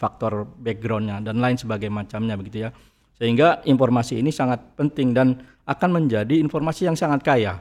faktor 0.00 0.48
backgroundnya 0.56 1.20
dan 1.20 1.36
lain 1.36 1.60
sebagainya 1.60 1.92
macamnya 1.92 2.40
begitu 2.40 2.64
ya. 2.64 2.72
Sehingga 3.20 3.60
informasi 3.68 4.24
ini 4.24 4.32
sangat 4.32 4.72
penting 4.72 5.12
dan 5.12 5.36
akan 5.68 6.00
menjadi 6.00 6.32
informasi 6.40 6.88
yang 6.88 6.96
sangat 6.96 7.20
kaya. 7.20 7.60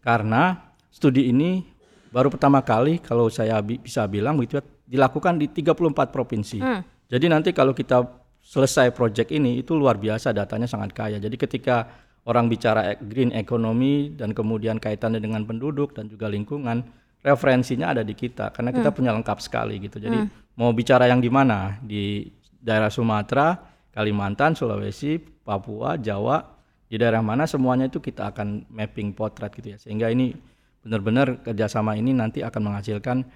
Karena 0.00 0.56
studi 0.88 1.28
ini 1.28 1.60
baru 2.08 2.32
pertama 2.32 2.64
kali 2.64 2.96
kalau 3.04 3.28
saya 3.28 3.60
bi 3.60 3.76
bisa 3.76 4.08
bilang 4.08 4.40
begitu 4.40 4.56
ya, 4.56 4.64
dilakukan 4.88 5.36
di 5.36 5.52
34 5.52 6.16
provinsi. 6.16 6.64
Hmm. 6.64 6.80
Jadi 7.12 7.28
nanti 7.28 7.52
kalau 7.52 7.76
kita 7.76 8.08
selesai 8.40 8.88
proyek 8.96 9.36
ini 9.36 9.60
itu 9.60 9.76
luar 9.76 10.00
biasa 10.00 10.32
datanya 10.32 10.64
sangat 10.64 10.96
kaya. 10.96 11.20
Jadi 11.20 11.36
ketika 11.36 12.05
orang 12.26 12.50
bicara 12.50 12.92
e, 12.92 12.98
green 13.06 13.30
economy 13.32 14.12
dan 14.12 14.34
kemudian 14.34 14.82
kaitannya 14.82 15.22
dengan 15.22 15.46
penduduk 15.46 15.94
dan 15.94 16.10
juga 16.10 16.26
lingkungan, 16.26 16.82
referensinya 17.22 17.94
ada 17.94 18.02
di 18.02 18.12
kita 18.12 18.50
karena 18.50 18.74
kita 18.74 18.90
hmm. 18.90 18.96
punya 18.98 19.10
lengkap 19.14 19.38
sekali 19.38 19.78
gitu. 19.82 20.02
Jadi 20.02 20.18
hmm. 20.26 20.58
mau 20.58 20.74
bicara 20.74 21.06
yang 21.06 21.22
di 21.22 21.30
mana? 21.30 21.78
Di 21.82 22.26
daerah 22.58 22.90
Sumatera, 22.90 23.54
Kalimantan, 23.94 24.58
Sulawesi, 24.58 25.22
Papua, 25.22 25.94
Jawa, 25.96 26.42
di 26.86 26.98
daerah 26.98 27.22
mana 27.22 27.46
semuanya 27.46 27.86
itu 27.86 28.02
kita 28.02 28.34
akan 28.34 28.66
mapping 28.70 29.14
potret 29.14 29.54
gitu 29.54 29.74
ya. 29.74 29.78
Sehingga 29.78 30.10
ini 30.10 30.34
benar-benar 30.82 31.42
kerjasama 31.42 31.98
ini 31.98 32.14
nanti 32.14 32.42
akan 32.42 32.62
menghasilkan 32.70 33.26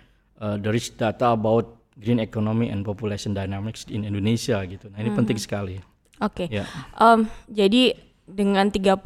uh, 0.43 0.59
the 0.59 0.71
rich 0.71 0.95
data 0.95 1.35
about 1.35 1.79
green 1.99 2.23
economy 2.23 2.71
and 2.71 2.87
population 2.87 3.35
dynamics 3.35 3.87
in 3.91 4.07
Indonesia 4.07 4.63
gitu. 4.67 4.87
Nah 4.91 4.99
ini 5.03 5.11
hmm. 5.11 5.19
penting 5.19 5.39
sekali. 5.39 5.79
Oke. 6.23 6.47
Okay. 6.47 6.63
Ya. 6.63 6.65
Um, 6.95 7.27
jadi 7.51 8.10
dengan 8.31 8.71
34 8.71 9.03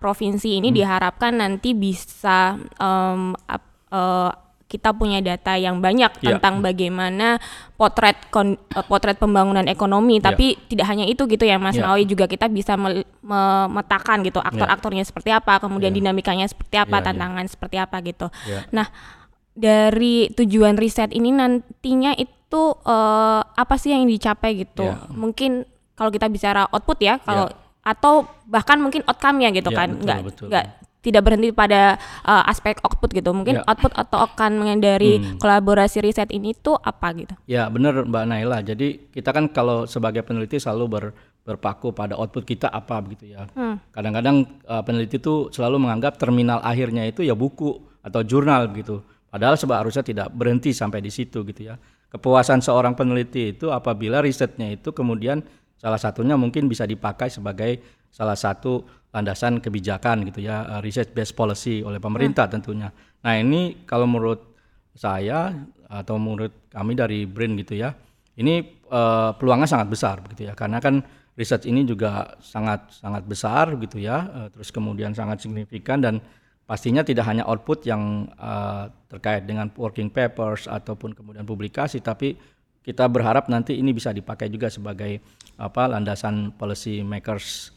provinsi 0.00 0.58
ini 0.58 0.72
hmm. 0.72 0.76
diharapkan 0.76 1.32
nanti 1.36 1.76
bisa 1.76 2.56
um, 2.80 3.36
uh, 3.92 4.32
kita 4.66 4.90
punya 4.90 5.22
data 5.22 5.54
yang 5.54 5.78
banyak 5.78 6.10
yeah. 6.18 6.36
tentang 6.36 6.58
bagaimana 6.58 7.38
potret 7.78 8.18
kon, 8.34 8.58
uh, 8.74 8.82
potret 8.82 9.14
pembangunan 9.14 9.62
ekonomi 9.70 10.18
yeah. 10.18 10.26
tapi 10.26 10.46
tidak 10.66 10.90
hanya 10.90 11.06
itu 11.06 11.22
gitu 11.30 11.46
ya 11.46 11.56
Mas 11.62 11.78
yeah. 11.78 11.86
Nawawi 11.86 12.04
juga 12.10 12.26
kita 12.26 12.50
bisa 12.50 12.74
memetakan 12.74 14.26
gitu 14.26 14.42
aktor-aktornya 14.42 15.06
seperti 15.06 15.30
apa 15.30 15.62
kemudian 15.62 15.94
yeah. 15.94 16.02
dinamikanya 16.02 16.50
seperti 16.50 16.82
apa 16.82 16.98
yeah, 16.98 17.02
ya. 17.02 17.06
tantangan 17.14 17.44
yeah. 17.46 17.52
seperti 17.52 17.76
apa 17.78 17.96
gitu. 18.02 18.26
Yeah. 18.50 18.62
Nah, 18.74 18.86
dari 19.54 20.34
tujuan 20.34 20.74
riset 20.74 21.14
ini 21.14 21.30
nantinya 21.30 22.18
itu 22.18 22.62
uh, 22.74 23.40
apa 23.46 23.74
sih 23.78 23.94
yang 23.94 24.10
dicapai 24.10 24.66
gitu? 24.66 24.90
Yeah. 24.90 25.14
Mungkin 25.14 25.62
kalau 25.94 26.10
kita 26.10 26.26
bicara 26.26 26.66
output 26.74 26.98
ya, 27.06 27.22
kalau 27.22 27.46
yeah 27.46 27.64
atau 27.86 28.26
bahkan 28.50 28.82
mungkin 28.82 29.06
outcome-nya 29.06 29.54
gitu 29.54 29.70
ya, 29.70 29.78
kan 29.78 29.88
betul, 29.94 30.02
nggak 30.02 30.20
betul. 30.26 30.46
nggak 30.50 30.66
tidak 31.06 31.22
berhenti 31.22 31.54
pada 31.54 31.94
uh, 32.26 32.50
aspek 32.50 32.82
output 32.82 33.14
gitu 33.14 33.30
mungkin 33.30 33.62
ya. 33.62 33.64
output 33.70 33.94
atau 33.94 34.26
akan 34.26 34.82
dari 34.82 35.22
hmm. 35.22 35.38
kolaborasi 35.38 36.02
riset 36.02 36.34
ini 36.34 36.50
tuh 36.50 36.74
apa 36.74 37.14
gitu 37.14 37.34
ya 37.46 37.70
benar 37.70 38.02
mbak 38.02 38.24
Naila 38.26 38.58
jadi 38.66 39.06
kita 39.14 39.30
kan 39.30 39.46
kalau 39.54 39.86
sebagai 39.86 40.26
peneliti 40.26 40.58
selalu 40.58 40.84
ber, 40.90 41.04
berpaku 41.46 41.94
pada 41.94 42.18
output 42.18 42.42
kita 42.42 42.66
apa 42.66 42.98
begitu 42.98 43.38
ya 43.38 43.46
hmm. 43.46 43.94
kadang-kadang 43.94 44.66
uh, 44.66 44.82
peneliti 44.82 45.22
itu 45.22 45.54
selalu 45.54 45.86
menganggap 45.86 46.18
terminal 46.18 46.58
akhirnya 46.66 47.06
itu 47.06 47.22
ya 47.22 47.38
buku 47.38 47.78
atau 48.02 48.26
jurnal 48.26 48.66
gitu 48.74 49.06
padahal 49.30 49.54
sebab 49.54 49.86
harusnya 49.86 50.02
tidak 50.02 50.34
berhenti 50.34 50.74
sampai 50.74 50.98
di 50.98 51.14
situ 51.14 51.46
gitu 51.46 51.70
ya 51.70 51.78
kepuasan 52.10 52.58
seorang 52.66 52.98
peneliti 52.98 53.54
itu 53.54 53.70
apabila 53.70 54.18
risetnya 54.18 54.74
itu 54.74 54.90
kemudian 54.90 55.38
Salah 55.86 56.02
satunya 56.02 56.34
mungkin 56.34 56.66
bisa 56.66 56.82
dipakai 56.82 57.30
sebagai 57.30 58.02
salah 58.10 58.34
satu 58.34 58.82
landasan 59.14 59.62
kebijakan 59.62 60.26
gitu 60.26 60.42
ya, 60.42 60.66
uh, 60.66 60.80
research 60.82 61.14
based 61.14 61.38
policy 61.38 61.86
oleh 61.86 62.02
pemerintah 62.02 62.50
hmm. 62.50 62.54
tentunya. 62.58 62.90
Nah, 63.22 63.38
ini 63.38 63.86
kalau 63.86 64.10
menurut 64.10 64.58
saya 64.98 65.54
atau 65.86 66.18
menurut 66.18 66.66
kami 66.74 66.98
dari 66.98 67.22
BRIN 67.22 67.54
gitu 67.62 67.78
ya, 67.78 67.94
ini 68.34 68.82
uh, 68.90 69.30
peluangnya 69.38 69.70
sangat 69.70 69.86
besar 69.86 70.18
begitu 70.26 70.50
ya. 70.50 70.58
Karena 70.58 70.82
kan 70.82 71.06
research 71.38 71.70
ini 71.70 71.86
juga 71.86 72.34
sangat 72.42 72.90
sangat 72.90 73.22
besar 73.22 73.78
gitu 73.78 74.02
ya, 74.02 74.26
uh, 74.26 74.48
terus 74.50 74.74
kemudian 74.74 75.14
sangat 75.14 75.46
signifikan 75.46 76.02
dan 76.02 76.18
pastinya 76.66 77.06
tidak 77.06 77.30
hanya 77.30 77.46
output 77.46 77.86
yang 77.86 78.26
uh, 78.42 78.90
terkait 79.06 79.46
dengan 79.46 79.70
working 79.78 80.10
papers 80.10 80.66
ataupun 80.66 81.14
kemudian 81.14 81.46
publikasi 81.46 82.02
tapi 82.02 82.34
kita 82.86 83.10
berharap 83.10 83.50
nanti 83.50 83.74
ini 83.74 83.90
bisa 83.90 84.14
dipakai 84.14 84.46
juga 84.46 84.70
sebagai 84.70 85.18
apa 85.58 85.90
landasan 85.90 86.54
policy 86.54 87.02
makers 87.02 87.74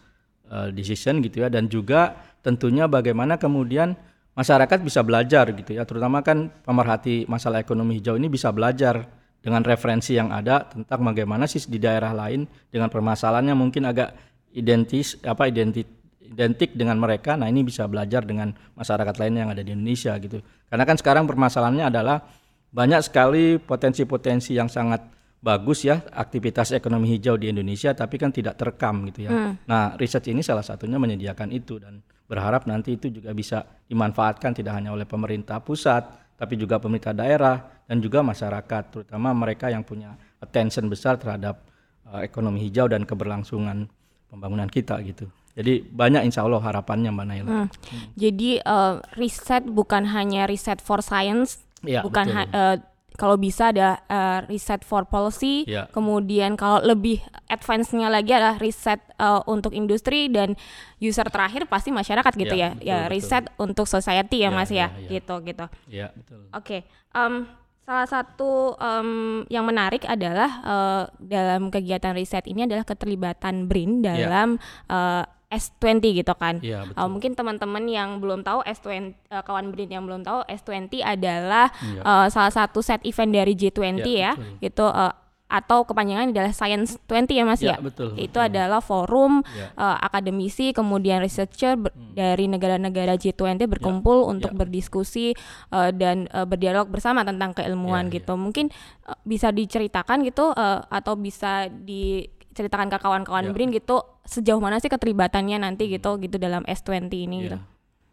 uh, 0.53 0.69
decision 0.69 1.17
gitu 1.25 1.41
ya. 1.41 1.49
Dan 1.49 1.65
juga 1.65 2.13
tentunya 2.45 2.85
bagaimana 2.85 3.41
kemudian 3.41 3.97
masyarakat 4.37 4.85
bisa 4.85 5.01
belajar 5.01 5.49
gitu 5.49 5.73
ya. 5.73 5.81
Terutama 5.89 6.21
kan 6.21 6.53
pemerhati 6.61 7.25
masalah 7.25 7.57
ekonomi 7.57 7.97
hijau 7.97 8.21
ini 8.21 8.29
bisa 8.29 8.53
belajar 8.53 9.09
dengan 9.41 9.65
referensi 9.65 10.13
yang 10.13 10.29
ada 10.29 10.69
tentang 10.69 11.01
bagaimana 11.01 11.49
sih 11.49 11.65
di 11.65 11.81
daerah 11.81 12.13
lain 12.13 12.45
dengan 12.69 12.93
permasalahannya 12.93 13.55
mungkin 13.57 13.89
agak 13.89 14.13
identis 14.53 15.17
apa 15.25 15.49
identik 15.49 15.89
identik 16.21 16.77
dengan 16.77 17.01
mereka. 17.01 17.33
Nah 17.33 17.49
ini 17.49 17.65
bisa 17.65 17.89
belajar 17.89 18.21
dengan 18.21 18.53
masyarakat 18.77 19.15
lain 19.17 19.33
yang 19.33 19.49
ada 19.49 19.65
di 19.65 19.73
Indonesia 19.73 20.13
gitu. 20.21 20.45
Karena 20.69 20.85
kan 20.85 21.01
sekarang 21.01 21.25
permasalahannya 21.25 21.89
adalah 21.89 22.21
banyak 22.69 23.01
sekali 23.01 23.57
potensi-potensi 23.57 24.53
yang 24.53 24.69
sangat 24.69 25.01
bagus 25.39 25.87
ya 25.87 26.03
aktivitas 26.11 26.75
ekonomi 26.75 27.15
hijau 27.15 27.39
di 27.39 27.47
Indonesia 27.47 27.95
tapi 27.95 28.19
kan 28.19 28.29
tidak 28.29 28.59
terekam 28.59 29.07
gitu 29.09 29.25
ya. 29.25 29.31
Hmm. 29.31 29.53
Nah, 29.65 29.95
riset 29.95 30.27
ini 30.27 30.43
salah 30.43 30.63
satunya 30.63 30.99
menyediakan 30.99 31.49
itu 31.55 31.79
dan 31.79 32.03
berharap 32.29 32.69
nanti 32.69 32.99
itu 32.99 33.09
juga 33.09 33.33
bisa 33.33 33.65
dimanfaatkan 33.89 34.53
tidak 34.53 34.77
hanya 34.77 34.93
oleh 34.93 35.07
pemerintah 35.07 35.63
pusat 35.63 36.05
tapi 36.37 36.55
juga 36.55 36.77
pemerintah 36.77 37.15
daerah 37.15 37.83
dan 37.89 37.97
juga 37.99 38.21
masyarakat 38.21 38.83
terutama 38.93 39.33
mereka 39.33 39.73
yang 39.73 39.81
punya 39.81 40.13
attention 40.39 40.87
besar 40.87 41.17
terhadap 41.17 41.65
uh, 42.07 42.21
ekonomi 42.21 42.63
hijau 42.69 42.85
dan 42.85 43.03
keberlangsungan 43.03 43.89
pembangunan 44.29 44.69
kita 44.69 45.01
gitu. 45.01 45.25
Jadi 45.57 45.83
banyak 45.83 46.29
insya 46.29 46.45
Allah 46.45 46.61
harapannya 46.61 47.11
Mbak 47.11 47.25
Naila. 47.25 47.49
Hmm. 47.49 47.67
Hmm. 47.67 48.05
Jadi 48.15 48.61
uh, 48.63 49.01
riset 49.17 49.65
bukan 49.67 50.07
hanya 50.07 50.45
riset 50.45 50.79
for 50.79 51.01
science 51.03 51.59
Ya, 51.83 52.03
bukan 52.03 52.27
uh, 52.51 52.75
kalau 53.19 53.35
bisa 53.35 53.75
ada 53.75 53.99
uh, 54.07 54.39
riset 54.47 54.87
for 54.87 55.03
policy, 55.03 55.67
ya. 55.67 55.91
kemudian 55.91 56.55
kalau 56.55 56.79
lebih 56.79 57.19
advance-nya 57.51 58.07
lagi 58.07 58.31
adalah 58.31 58.55
riset 58.55 59.03
uh, 59.19 59.43
untuk 59.43 59.75
industri 59.75 60.31
dan 60.31 60.55
user 61.03 61.27
terakhir 61.27 61.67
pasti 61.67 61.91
masyarakat 61.91 62.31
gitu 62.39 62.55
ya, 62.55 62.71
ya, 62.71 62.79
betul, 62.79 62.87
ya 62.87 62.99
riset 63.11 63.43
untuk 63.59 63.85
society 63.91 64.47
ya, 64.47 64.47
ya 64.47 64.55
mas 64.55 64.71
ya, 64.71 64.75
ya, 64.75 64.87
ya. 64.87 65.09
gitu 65.19 65.35
gitu. 65.43 65.65
Ya 65.91 66.07
betul. 66.15 66.47
Oke, 66.55 66.63
okay. 66.63 66.81
um, 67.11 67.43
salah 67.83 68.07
satu 68.07 68.79
um, 68.79 69.43
yang 69.51 69.67
menarik 69.67 70.07
adalah 70.07 70.49
uh, 70.63 71.03
dalam 71.19 71.67
kegiatan 71.67 72.15
riset 72.15 72.47
ini 72.47 72.63
adalah 72.63 72.87
keterlibatan 72.87 73.67
BRIN 73.67 73.99
ya. 73.99 74.15
dalam 74.15 74.55
uh, 74.87 75.27
S20 75.49 76.21
gitu 76.21 76.33
kan. 76.37 76.61
Ya, 76.61 76.85
betul. 76.85 77.01
Uh, 77.01 77.09
mungkin 77.09 77.31
teman-teman 77.33 77.83
yang 77.89 78.21
belum 78.21 78.45
tahu 78.45 78.61
S20 78.69 79.17
uh, 79.33 79.41
kawan 79.41 79.73
Brin 79.73 79.89
yang 79.89 80.05
belum 80.05 80.21
tahu 80.21 80.45
S20 80.45 81.01
adalah 81.01 81.73
ya. 81.81 82.01
uh, 82.05 82.27
salah 82.29 82.53
satu 82.53 82.85
set 82.85 83.01
event 83.01 83.33
dari 83.33 83.57
G20 83.57 84.05
ya, 84.05 84.37
ya 84.37 84.61
gitu 84.61 84.85
uh, 84.85 85.09
atau 85.49 85.81
kepanjangan 85.81 86.29
adalah 86.29 86.53
Science 86.53 87.01
20 87.09 87.33
ya 87.33 87.43
Mas 87.43 87.61
ya. 87.65 87.73
ya? 87.73 87.77
Betul. 87.81 88.13
Itu 88.21 88.37
betul. 88.37 88.53
adalah 88.53 88.85
forum 88.85 89.41
ya. 89.57 89.73
uh, 89.73 89.97
akademisi 89.97 90.69
kemudian 90.77 91.25
researcher 91.25 91.73
hmm. 91.73 92.13
dari 92.13 92.45
negara-negara 92.45 93.17
G20 93.17 93.65
berkumpul 93.65 94.23
ya. 94.23 94.25
untuk 94.29 94.53
ya. 94.53 94.57
berdiskusi 94.61 95.33
uh, 95.73 95.89
dan 95.89 96.29
uh, 96.29 96.45
berdialog 96.45 96.93
bersama 96.93 97.25
tentang 97.25 97.57
keilmuan 97.57 98.13
ya, 98.13 98.21
gitu. 98.21 98.37
Ya. 98.37 98.39
Mungkin 98.39 98.65
uh, 99.09 99.17
bisa 99.25 99.49
diceritakan 99.49 100.21
gitu 100.21 100.53
uh, 100.53 100.85
atau 100.85 101.17
bisa 101.17 101.65
di 101.65 102.29
ceritakan 102.53 102.89
ke 102.89 102.97
kawan-kawan 102.97 103.49
ya. 103.49 103.53
Brin 103.53 103.69
gitu 103.69 104.01
sejauh 104.25 104.61
mana 104.61 104.81
sih 104.81 104.89
keterlibatannya 104.89 105.61
nanti 105.61 105.89
hmm. 105.89 105.93
gitu 105.99 106.11
gitu 106.21 106.35
dalam 106.41 106.65
S20 106.65 107.09
ini 107.13 107.37
ya. 107.37 107.43
gitu. 107.45 107.57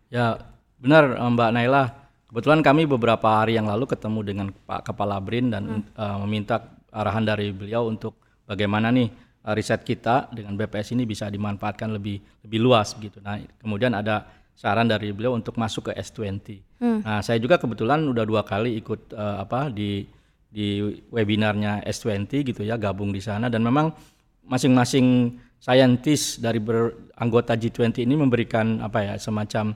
Ya, 0.06 0.26
benar 0.80 1.16
eh, 1.16 1.30
Mbak 1.30 1.50
Naila. 1.52 1.84
Kebetulan 2.26 2.60
kami 2.60 2.90
beberapa 2.90 3.38
hari 3.38 3.54
yang 3.54 3.70
lalu 3.70 3.86
ketemu 3.86 4.20
dengan 4.26 4.46
Pak 4.50 4.92
Kepala 4.92 5.22
Brin 5.22 5.46
dan 5.54 5.62
hmm. 5.62 5.94
uh, 5.94 6.18
meminta 6.26 6.58
arahan 6.90 7.22
dari 7.22 7.54
beliau 7.54 7.86
untuk 7.86 8.18
bagaimana 8.50 8.90
nih 8.90 9.08
uh, 9.46 9.54
riset 9.54 9.86
kita 9.86 10.28
dengan 10.34 10.58
BPS 10.58 10.98
ini 10.98 11.06
bisa 11.06 11.30
dimanfaatkan 11.30 11.94
lebih 11.94 12.18
lebih 12.42 12.58
luas 12.58 12.98
gitu. 12.98 13.22
Nah, 13.22 13.38
kemudian 13.62 13.94
ada 13.94 14.26
saran 14.58 14.90
dari 14.90 15.14
beliau 15.14 15.38
untuk 15.38 15.54
masuk 15.54 15.92
ke 15.92 16.02
S20. 16.02 16.82
Hmm. 16.82 17.00
Nah, 17.06 17.22
saya 17.22 17.38
juga 17.38 17.62
kebetulan 17.62 18.02
udah 18.02 18.24
dua 18.26 18.42
kali 18.42 18.74
ikut 18.80 19.14
uh, 19.14 19.46
apa 19.46 19.70
di 19.70 20.08
di 20.50 20.80
webinarnya 21.12 21.84
S20 21.84 22.26
gitu 22.52 22.62
ya, 22.64 22.74
gabung 22.80 23.12
di 23.12 23.20
sana 23.20 23.52
dan 23.52 23.60
memang 23.60 23.92
masing-masing 24.46 25.38
saintis 25.60 26.38
dari 26.38 26.62
anggota 27.18 27.58
G20 27.58 28.06
ini 28.06 28.14
memberikan 28.14 28.78
apa 28.80 29.02
ya 29.02 29.14
semacam 29.18 29.74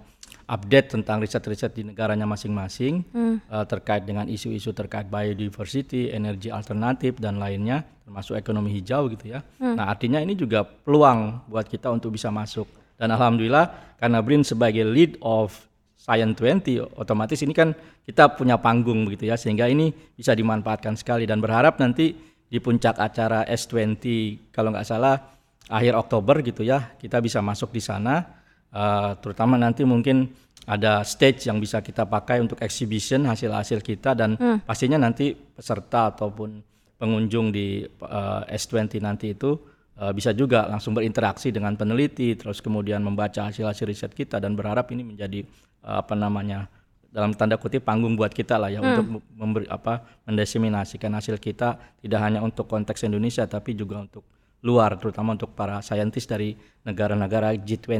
update 0.50 0.98
tentang 0.98 1.22
riset-riset 1.22 1.70
di 1.74 1.82
negaranya 1.86 2.26
masing-masing 2.26 3.06
hmm. 3.14 3.36
uh, 3.46 3.64
terkait 3.66 4.02
dengan 4.02 4.26
isu-isu 4.26 4.74
terkait 4.74 5.06
biodiversity, 5.06 6.10
energi 6.10 6.50
alternatif 6.50 7.22
dan 7.22 7.38
lainnya 7.38 7.86
termasuk 8.02 8.34
ekonomi 8.34 8.74
hijau 8.74 9.06
gitu 9.14 9.38
ya. 9.38 9.46
Hmm. 9.62 9.78
Nah, 9.78 9.86
artinya 9.86 10.18
ini 10.18 10.34
juga 10.34 10.66
peluang 10.66 11.46
buat 11.46 11.70
kita 11.70 11.86
untuk 11.94 12.18
bisa 12.18 12.34
masuk. 12.34 12.66
Dan 12.98 13.14
alhamdulillah 13.14 13.96
karena 14.02 14.18
BRIN 14.20 14.42
sebagai 14.42 14.82
lead 14.82 15.16
of 15.22 15.70
Science 16.00 16.40
20 16.40 16.96
otomatis 16.96 17.38
ini 17.44 17.52
kan 17.52 17.76
kita 18.08 18.32
punya 18.32 18.56
panggung 18.56 19.04
begitu 19.04 19.28
ya 19.28 19.36
sehingga 19.36 19.68
ini 19.68 19.92
bisa 20.16 20.32
dimanfaatkan 20.32 20.96
sekali 20.96 21.28
dan 21.28 21.44
berharap 21.44 21.76
nanti 21.76 22.16
di 22.50 22.58
puncak 22.58 22.98
acara 22.98 23.46
S20 23.46 24.02
kalau 24.50 24.74
nggak 24.74 24.88
salah 24.88 25.38
akhir 25.70 25.94
Oktober 25.94 26.42
gitu 26.42 26.66
ya 26.66 26.98
kita 26.98 27.22
bisa 27.22 27.38
masuk 27.38 27.70
di 27.70 27.78
sana 27.78 28.26
uh, 28.74 29.14
terutama 29.22 29.54
nanti 29.54 29.86
mungkin 29.86 30.26
ada 30.66 31.06
stage 31.06 31.46
yang 31.46 31.62
bisa 31.62 31.78
kita 31.80 32.04
pakai 32.04 32.42
untuk 32.42 32.58
exhibition 32.60 33.24
hasil-hasil 33.24 33.80
kita 33.80 34.18
dan 34.18 34.34
hmm. 34.34 34.66
pastinya 34.66 34.98
nanti 34.98 35.32
peserta 35.32 36.10
ataupun 36.10 36.58
pengunjung 37.00 37.54
di 37.54 37.86
uh, 37.86 38.44
S20 38.50 38.98
nanti 39.00 39.32
itu 39.32 39.56
uh, 40.02 40.12
bisa 40.12 40.34
juga 40.34 40.66
langsung 40.66 40.92
berinteraksi 40.92 41.54
dengan 41.54 41.78
peneliti 41.78 42.34
terus 42.34 42.58
kemudian 42.58 43.00
membaca 43.00 43.48
hasil-hasil 43.48 43.86
riset 43.86 44.12
kita 44.12 44.42
dan 44.42 44.58
berharap 44.58 44.90
ini 44.90 45.06
menjadi 45.06 45.46
uh, 45.86 46.02
apa 46.02 46.18
namanya 46.18 46.66
dalam 47.10 47.34
tanda 47.34 47.58
kutip 47.58 47.82
panggung 47.82 48.14
buat 48.14 48.30
kita 48.30 48.54
lah 48.54 48.70
ya 48.70 48.78
hmm. 48.78 48.88
untuk 48.90 49.06
memberi 49.34 49.66
apa 49.66 50.06
mendeseminasikan 50.30 51.10
hasil 51.10 51.42
kita 51.42 51.98
tidak 51.98 52.20
hanya 52.22 52.40
untuk 52.40 52.70
konteks 52.70 53.02
Indonesia 53.02 53.44
tapi 53.50 53.74
juga 53.74 54.06
untuk 54.06 54.22
luar 54.62 54.96
terutama 55.00 55.34
untuk 55.34 55.52
para 55.56 55.80
saintis 55.80 56.28
dari 56.28 56.54
negara-negara 56.84 57.56
G20. 57.56 57.96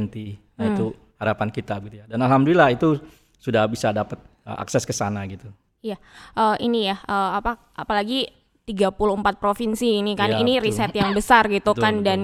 Nah, 0.57 0.63
hmm. 0.63 0.71
itu 0.73 0.85
harapan 1.17 1.49
kita 1.49 1.75
gitu 1.85 1.95
ya. 2.01 2.05
Dan 2.07 2.21
alhamdulillah 2.21 2.69
itu 2.73 3.01
sudah 3.41 3.65
bisa 3.65 3.89
dapat 3.89 4.21
uh, 4.45 4.57
akses 4.61 4.85
ke 4.85 4.93
sana 4.93 5.25
gitu. 5.25 5.49
Iya. 5.81 5.97
Uh, 6.37 6.55
ini 6.61 6.93
ya 6.93 7.01
uh, 7.09 7.41
apa 7.41 7.57
apalagi 7.73 8.29
34 8.61 9.41
provinsi 9.41 10.05
ini 10.05 10.13
kan 10.13 10.29
ya, 10.31 10.39
ini 10.39 10.61
betul. 10.61 10.65
riset 10.69 10.93
yang 10.93 11.11
besar 11.17 11.49
gitu 11.49 11.73
betul, 11.73 11.81
kan 11.81 11.93
betul. 11.99 12.05
dan 12.05 12.19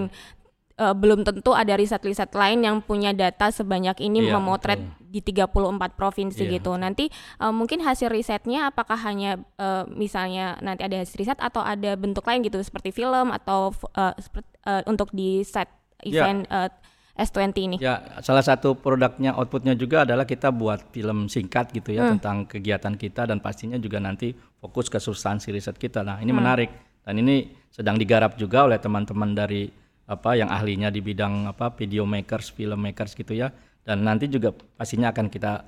uh, 0.78 0.96
belum 0.96 1.26
tentu 1.26 1.52
ada 1.52 1.74
riset-riset 1.76 2.32
lain 2.32 2.64
yang 2.64 2.78
punya 2.80 3.12
data 3.12 3.50
sebanyak 3.50 3.98
ini 4.00 4.30
ya, 4.30 4.38
memotret 4.38 4.80
betul. 4.80 5.12
di 5.12 5.20
34 5.22 6.00
provinsi 6.00 6.44
ya. 6.46 6.62
gitu. 6.62 6.72
Nanti 6.78 7.10
uh, 7.42 7.52
mungkin 7.52 7.82
hasil 7.84 8.08
risetnya 8.14 8.70
apakah 8.70 8.98
hanya 8.98 9.42
uh, 9.58 9.84
misalnya 9.90 10.56
nanti 10.62 10.86
ada 10.86 11.02
hasil 11.02 11.18
riset 11.18 11.40
atau 11.42 11.62
ada 11.66 11.98
bentuk 11.98 12.24
lain 12.24 12.46
gitu 12.46 12.62
seperti 12.62 12.94
film 12.94 13.34
atau 13.34 13.74
uh, 13.98 14.14
seperti, 14.18 14.50
uh, 14.70 14.86
untuk 14.86 15.12
di 15.12 15.42
set 15.44 15.68
ya. 16.06 16.24
event 16.24 16.46
ya. 16.48 16.70
uh, 16.70 16.70
S20 17.18 17.50
ini. 17.58 17.78
Ya, 17.82 18.22
salah 18.22 18.46
satu 18.46 18.78
produknya 18.78 19.34
outputnya 19.34 19.74
juga 19.74 20.06
adalah 20.06 20.30
kita 20.30 20.54
buat 20.54 20.94
film 20.94 21.26
singkat 21.26 21.74
gitu 21.74 21.90
ya 21.90 22.06
hmm. 22.06 22.12
tentang 22.18 22.38
kegiatan 22.46 22.94
kita 22.94 23.26
dan 23.26 23.42
pastinya 23.42 23.82
juga 23.82 23.98
nanti 23.98 24.38
fokus 24.62 24.86
ke 24.86 25.02
substansi 25.02 25.50
riset 25.50 25.82
kita. 25.82 26.06
Nah, 26.06 26.22
ini 26.22 26.30
hmm. 26.30 26.38
menarik 26.38 26.70
dan 27.02 27.18
ini 27.18 27.50
sedang 27.74 27.98
digarap 27.98 28.38
juga 28.38 28.70
oleh 28.70 28.78
teman-teman 28.78 29.34
dari 29.34 29.66
apa 30.08 30.40
yang 30.40 30.48
ahlinya 30.48 30.88
di 30.88 31.04
bidang 31.04 31.52
apa 31.52 31.76
video 31.76 32.08
makers, 32.08 32.56
film 32.56 32.80
makers 32.80 33.14
gitu 33.14 33.36
ya. 33.36 33.52
Dan 33.84 34.04
nanti 34.04 34.32
juga 34.32 34.52
pastinya 34.56 35.12
akan 35.12 35.28
kita 35.28 35.64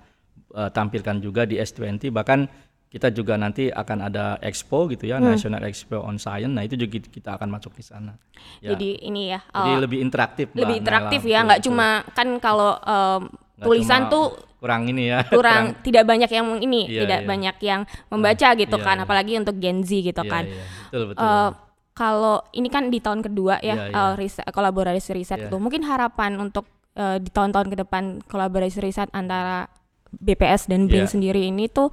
uh, 0.56 0.72
tampilkan 0.72 1.20
juga 1.20 1.44
di 1.44 1.60
S20 1.60 2.12
bahkan 2.12 2.48
kita 2.90 3.14
juga 3.14 3.38
nanti 3.38 3.70
akan 3.70 4.10
ada 4.10 4.42
expo 4.42 4.90
gitu 4.90 5.06
ya, 5.06 5.22
hmm. 5.22 5.38
National 5.38 5.62
Expo 5.70 6.02
on 6.02 6.18
Science. 6.18 6.50
Nah, 6.50 6.66
itu 6.66 6.74
juga 6.74 6.98
kita 7.06 7.38
akan 7.38 7.54
masuk 7.54 7.78
di 7.78 7.86
sana. 7.86 8.18
Ya. 8.66 8.74
Jadi 8.74 9.06
ini 9.06 9.30
ya. 9.30 9.46
Jadi 9.46 9.72
uh, 9.78 9.80
lebih 9.86 10.00
interaktif. 10.02 10.50
Lebih 10.58 10.82
interaktif 10.82 11.22
ya, 11.22 11.46
nggak 11.46 11.62
cuma 11.62 12.02
kan 12.18 12.28
kalau 12.42 12.82
um, 12.82 13.30
tulisan 13.62 14.10
tuh 14.10 14.34
kurang 14.58 14.90
ini 14.90 15.14
ya. 15.14 15.22
Kurang, 15.30 15.38
kurang 15.38 15.66
tidak 15.86 16.04
banyak 16.10 16.30
yang 16.34 16.46
ini, 16.58 16.82
iya, 16.90 17.06
tidak 17.06 17.20
iya. 17.22 17.28
banyak 17.30 17.56
yang 17.62 17.82
membaca 18.10 18.50
gitu 18.58 18.78
iya, 18.82 18.86
kan, 18.90 18.98
iya. 18.98 19.06
apalagi 19.06 19.34
untuk 19.38 19.56
Gen 19.62 19.86
Z 19.86 19.90
gitu 19.94 20.24
iya, 20.26 20.32
kan. 20.34 20.44
Iya. 20.50 20.64
Betul 20.90 21.04
betul. 21.14 21.30
Uh, 21.30 21.50
kalau 22.00 22.40
ini 22.56 22.72
kan 22.72 22.88
di 22.88 23.04
tahun 23.04 23.20
kedua 23.20 23.60
ya 23.60 23.76
yeah, 23.76 23.78
yeah. 23.92 24.08
Uh, 24.08 24.14
riset, 24.16 24.48
kolaborasi 24.56 25.12
riset 25.12 25.36
yeah. 25.36 25.52
itu 25.52 25.60
mungkin 25.60 25.84
harapan 25.84 26.40
untuk 26.40 26.64
uh, 26.96 27.20
di 27.20 27.28
tahun-tahun 27.28 27.68
ke 27.68 27.76
depan 27.84 28.24
kolaborasi 28.24 28.80
riset 28.80 29.12
antara 29.12 29.68
BPS 30.16 30.72
dan 30.72 30.88
BRIN 30.88 31.04
yeah. 31.06 31.12
sendiri 31.12 31.42
ini 31.52 31.68
tuh 31.68 31.92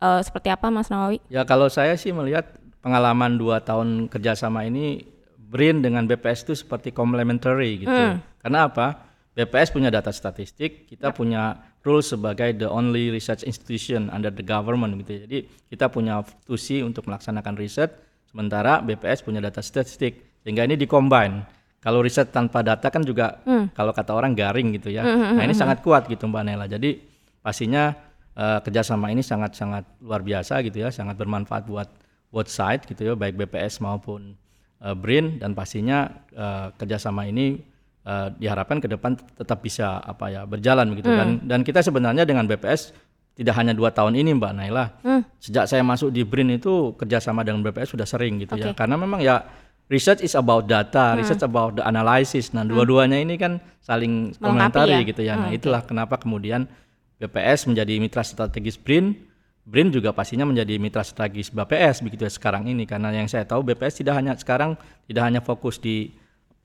uh, 0.00 0.24
seperti 0.24 0.48
apa 0.48 0.72
Mas 0.72 0.88
Nawawi? 0.88 1.20
Ya 1.28 1.44
kalau 1.44 1.68
saya 1.68 2.00
sih 2.00 2.16
melihat 2.16 2.48
pengalaman 2.80 3.36
dua 3.36 3.60
tahun 3.60 4.08
kerjasama 4.08 4.64
ini 4.64 5.04
BRIN 5.36 5.84
dengan 5.84 6.08
BPS 6.08 6.48
itu 6.48 6.54
seperti 6.56 6.90
complementary 6.96 7.84
gitu. 7.84 7.92
Hmm. 7.92 8.24
Karena 8.40 8.72
apa? 8.72 9.12
BPS 9.32 9.72
punya 9.72 9.88
data 9.88 10.12
statistik, 10.12 10.88
kita 10.88 11.08
yep. 11.08 11.16
punya 11.16 11.56
role 11.84 12.04
sebagai 12.04 12.52
the 12.52 12.68
only 12.68 13.08
research 13.08 13.44
institution 13.48 14.12
under 14.12 14.28
the 14.28 14.44
government 14.44 14.96
gitu. 15.04 15.24
Jadi 15.28 15.38
kita 15.72 15.88
punya 15.88 16.20
tusi 16.44 16.84
untuk 16.84 17.08
melaksanakan 17.08 17.56
riset 17.56 18.11
Sementara 18.32 18.80
BPS 18.80 19.20
punya 19.20 19.44
data 19.44 19.60
statistik 19.60 20.40
sehingga 20.40 20.64
ini 20.64 20.80
dikombine. 20.80 21.44
Kalau 21.84 22.00
riset 22.00 22.32
tanpa 22.32 22.64
data 22.64 22.88
kan 22.88 23.04
juga 23.04 23.44
hmm. 23.44 23.76
kalau 23.76 23.92
kata 23.92 24.16
orang 24.16 24.32
garing 24.32 24.72
gitu 24.80 24.88
ya. 24.88 25.04
Hmm, 25.04 25.20
hmm 25.20 25.32
nah 25.36 25.44
ini 25.44 25.52
hmm, 25.52 25.60
sangat 25.60 25.78
hmm. 25.82 25.84
kuat 25.84 26.02
gitu 26.08 26.24
Mbak 26.24 26.42
Nela. 26.48 26.64
Jadi 26.64 26.96
pastinya 27.44 27.92
uh, 28.32 28.64
kerjasama 28.64 29.12
ini 29.12 29.20
sangat-sangat 29.20 30.00
luar 30.00 30.24
biasa 30.24 30.64
gitu 30.64 30.80
ya, 30.80 30.88
sangat 30.88 31.20
bermanfaat 31.20 31.68
buat 31.68 31.88
both 32.32 32.48
side 32.48 32.88
gitu 32.88 33.12
ya, 33.12 33.12
baik 33.12 33.36
BPS 33.36 33.84
maupun 33.84 34.32
uh, 34.80 34.96
BRIN 34.96 35.36
dan 35.36 35.52
pastinya 35.52 36.08
uh, 36.32 36.72
kerjasama 36.78 37.28
ini 37.28 37.60
uh, 38.06 38.30
diharapkan 38.34 38.82
ke 38.82 38.88
depan 38.90 39.18
tetap 39.36 39.62
bisa 39.62 40.02
apa 40.02 40.30
ya 40.30 40.42
berjalan 40.46 40.90
begitu 40.90 41.10
hmm. 41.10 41.18
dan 41.18 41.28
dan 41.46 41.60
kita 41.62 41.82
sebenarnya 41.82 42.26
dengan 42.26 42.46
BPS 42.46 42.94
tidak 43.32 43.54
hanya 43.56 43.72
dua 43.72 43.88
tahun 43.88 44.12
ini 44.20 44.36
Mbak 44.36 44.52
Naila. 44.52 44.86
Hmm. 45.00 45.22
Sejak 45.40 45.64
saya 45.64 45.80
masuk 45.80 46.12
di 46.12 46.20
BRIN 46.22 46.60
itu 46.60 46.92
kerjasama 47.00 47.40
dengan 47.40 47.64
BPS 47.64 47.96
sudah 47.96 48.04
sering 48.04 48.44
gitu 48.44 48.54
okay. 48.56 48.70
ya. 48.70 48.76
Karena 48.76 49.00
memang 49.00 49.24
ya 49.24 49.40
research 49.88 50.20
is 50.20 50.36
about 50.36 50.68
data, 50.68 51.16
hmm. 51.16 51.24
research 51.24 51.40
about 51.40 51.80
the 51.80 51.84
analysis. 51.84 52.52
Nah, 52.52 52.62
hmm. 52.64 52.76
dua-duanya 52.76 53.18
ini 53.20 53.40
kan 53.40 53.56
saling 53.80 54.36
komentari 54.36 55.00
ya? 55.00 55.08
gitu 55.08 55.22
ya. 55.24 55.34
Nah, 55.40 55.48
hmm, 55.48 55.58
itulah 55.58 55.80
okay. 55.80 55.96
kenapa 55.96 56.20
kemudian 56.20 56.68
BPS 57.16 57.72
menjadi 57.72 57.96
mitra 57.96 58.22
strategis 58.22 58.76
BRIN. 58.76 59.16
BRIN 59.62 59.94
juga 59.94 60.10
pastinya 60.10 60.42
menjadi 60.42 60.74
mitra 60.76 61.06
strategis 61.06 61.54
BPS 61.54 62.02
begitu 62.02 62.26
ya 62.26 62.32
sekarang 62.34 62.66
ini 62.66 62.82
karena 62.82 63.14
yang 63.14 63.30
saya 63.30 63.46
tahu 63.46 63.62
BPS 63.62 64.02
tidak 64.02 64.18
hanya 64.18 64.34
sekarang 64.34 64.74
tidak 65.06 65.22
hanya 65.22 65.38
fokus 65.38 65.78
di 65.78 66.10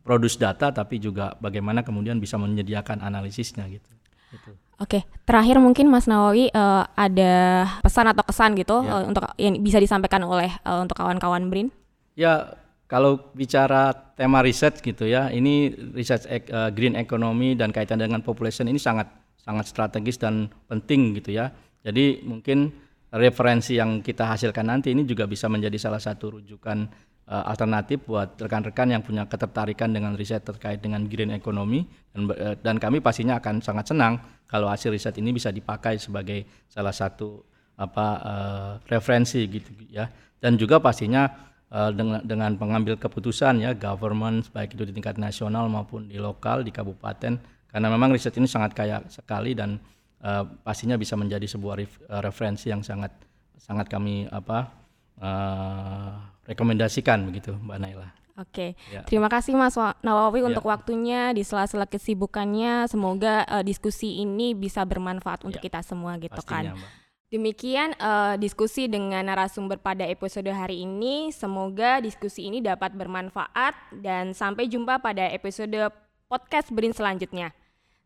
produce 0.02 0.42
data 0.42 0.74
tapi 0.74 0.98
juga 0.98 1.38
bagaimana 1.38 1.86
kemudian 1.86 2.18
bisa 2.18 2.42
menyediakan 2.42 3.06
analisisnya 3.06 3.70
gitu. 3.70 3.86
gitu. 4.34 4.50
Oke, 4.78 5.10
terakhir 5.26 5.58
mungkin 5.58 5.90
Mas 5.90 6.06
Nawawi 6.06 6.54
uh, 6.54 6.86
ada 6.94 7.66
pesan 7.82 8.14
atau 8.14 8.22
kesan 8.22 8.54
gitu 8.54 8.86
ya. 8.86 9.02
uh, 9.02 9.04
untuk 9.10 9.26
yang 9.42 9.58
bisa 9.58 9.82
disampaikan 9.82 10.22
oleh 10.22 10.54
uh, 10.62 10.86
untuk 10.86 10.94
kawan-kawan 10.94 11.50
Brin? 11.50 11.74
Ya, 12.14 12.54
kalau 12.86 13.34
bicara 13.34 13.90
tema 14.14 14.46
riset 14.46 14.78
gitu 14.86 15.10
ya, 15.10 15.34
ini 15.34 15.74
riset 15.98 16.30
uh, 16.54 16.70
green 16.70 16.94
economy 16.94 17.58
dan 17.58 17.74
kaitan 17.74 17.98
dengan 17.98 18.22
population 18.22 18.70
ini 18.70 18.78
sangat 18.78 19.10
sangat 19.42 19.66
strategis 19.66 20.22
dan 20.22 20.46
penting 20.70 21.18
gitu 21.18 21.34
ya. 21.34 21.50
Jadi 21.82 22.22
mungkin 22.22 22.70
referensi 23.10 23.82
yang 23.82 24.06
kita 24.06 24.30
hasilkan 24.30 24.68
nanti 24.68 24.94
ini 24.94 25.08
juga 25.10 25.26
bisa 25.26 25.50
menjadi 25.50 25.80
salah 25.80 26.04
satu 26.04 26.38
rujukan 26.38 26.86
uh, 27.28 27.44
alternatif 27.48 28.08
buat 28.08 28.40
rekan-rekan 28.40 28.92
yang 28.96 29.04
punya 29.04 29.28
ketertarikan 29.28 29.92
dengan 29.92 30.16
riset 30.16 30.42
terkait 30.42 30.80
dengan 30.80 31.04
green 31.06 31.36
economy. 31.36 31.86
Dan 32.16 32.32
uh, 32.32 32.56
dan 32.58 32.76
kami 32.80 33.04
pastinya 33.04 33.38
akan 33.38 33.60
sangat 33.60 33.92
senang 33.92 34.20
kalau 34.48 34.72
hasil 34.72 34.96
riset 34.96 35.16
ini 35.20 35.36
bisa 35.36 35.52
dipakai 35.52 36.00
sebagai 36.00 36.48
salah 36.72 36.96
satu 36.96 37.44
apa 37.78 38.08
uh, 38.24 38.72
referensi 38.90 39.44
gitu 39.46 39.70
ya. 39.92 40.08
Dan 40.40 40.56
juga 40.56 40.80
pastinya 40.80 41.28
uh, 41.70 41.92
dengan 41.92 42.24
dengan 42.24 42.52
pengambil 42.56 42.96
keputusan 42.98 43.62
ya 43.62 43.76
government 43.76 44.50
baik 44.56 44.74
itu 44.74 44.88
di 44.88 44.94
tingkat 44.96 45.20
nasional 45.20 45.68
maupun 45.68 46.08
di 46.08 46.18
lokal 46.18 46.64
di 46.64 46.72
kabupaten. 46.72 47.38
Karena 47.68 47.88
memang 47.92 48.16
riset 48.16 48.34
ini 48.40 48.48
sangat 48.48 48.74
kaya 48.74 49.04
sekali 49.12 49.52
dan 49.54 49.78
uh, 50.24 50.48
pastinya 50.64 50.96
bisa 50.96 51.20
menjadi 51.20 51.46
sebuah 51.46 51.84
referensi 52.24 52.72
yang 52.72 52.82
sangat 52.82 53.12
sangat 53.58 53.92
kami 53.92 54.30
apa 54.32 54.87
uh, 55.22 56.18
rekomendasikan 56.48 57.26
begitu 57.28 57.54
Mbak 57.58 57.78
Naila. 57.82 58.10
Oke, 58.38 58.78
ya. 58.94 59.02
terima 59.10 59.34
kasih 59.34 59.58
Mas 59.58 59.74
Nawawi 60.06 60.46
ya. 60.46 60.54
untuk 60.54 60.70
waktunya 60.70 61.34
di 61.34 61.42
sela-sela 61.42 61.90
kesibukannya. 61.90 62.86
Semoga 62.86 63.42
uh, 63.50 63.66
diskusi 63.66 64.22
ini 64.22 64.54
bisa 64.54 64.86
bermanfaat 64.86 65.42
untuk 65.42 65.58
ya. 65.58 65.66
kita 65.66 65.82
semua 65.82 66.22
gitu 66.22 66.38
Pastinya, 66.38 66.78
kan. 66.78 66.78
Mbak. 66.78 66.92
Demikian 67.28 67.92
uh, 68.00 68.40
diskusi 68.40 68.88
dengan 68.88 69.28
narasumber 69.28 69.82
pada 69.82 70.08
episode 70.08 70.48
hari 70.48 70.86
ini. 70.86 71.34
Semoga 71.36 72.00
diskusi 72.00 72.48
ini 72.48 72.64
dapat 72.64 72.96
bermanfaat 72.96 74.00
dan 74.00 74.32
sampai 74.32 74.72
jumpa 74.72 75.04
pada 75.04 75.28
episode 75.34 75.92
podcast 76.32 76.72
Berin 76.72 76.96
selanjutnya. 76.96 77.52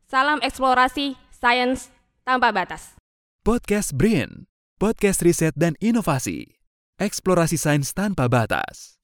Salam 0.09 0.41
eksplorasi 0.41 1.19
sains 1.29 1.93
tanpa 2.25 2.49
batas. 2.49 2.97
Podcast 3.45 3.93
Brin, 3.93 4.49
podcast 4.81 5.21
riset 5.21 5.53
dan 5.53 5.77
inovasi. 5.77 6.60
Eksplorasi 7.01 7.57
sains 7.57 7.97
tanpa 7.97 8.29
batas. 8.29 9.00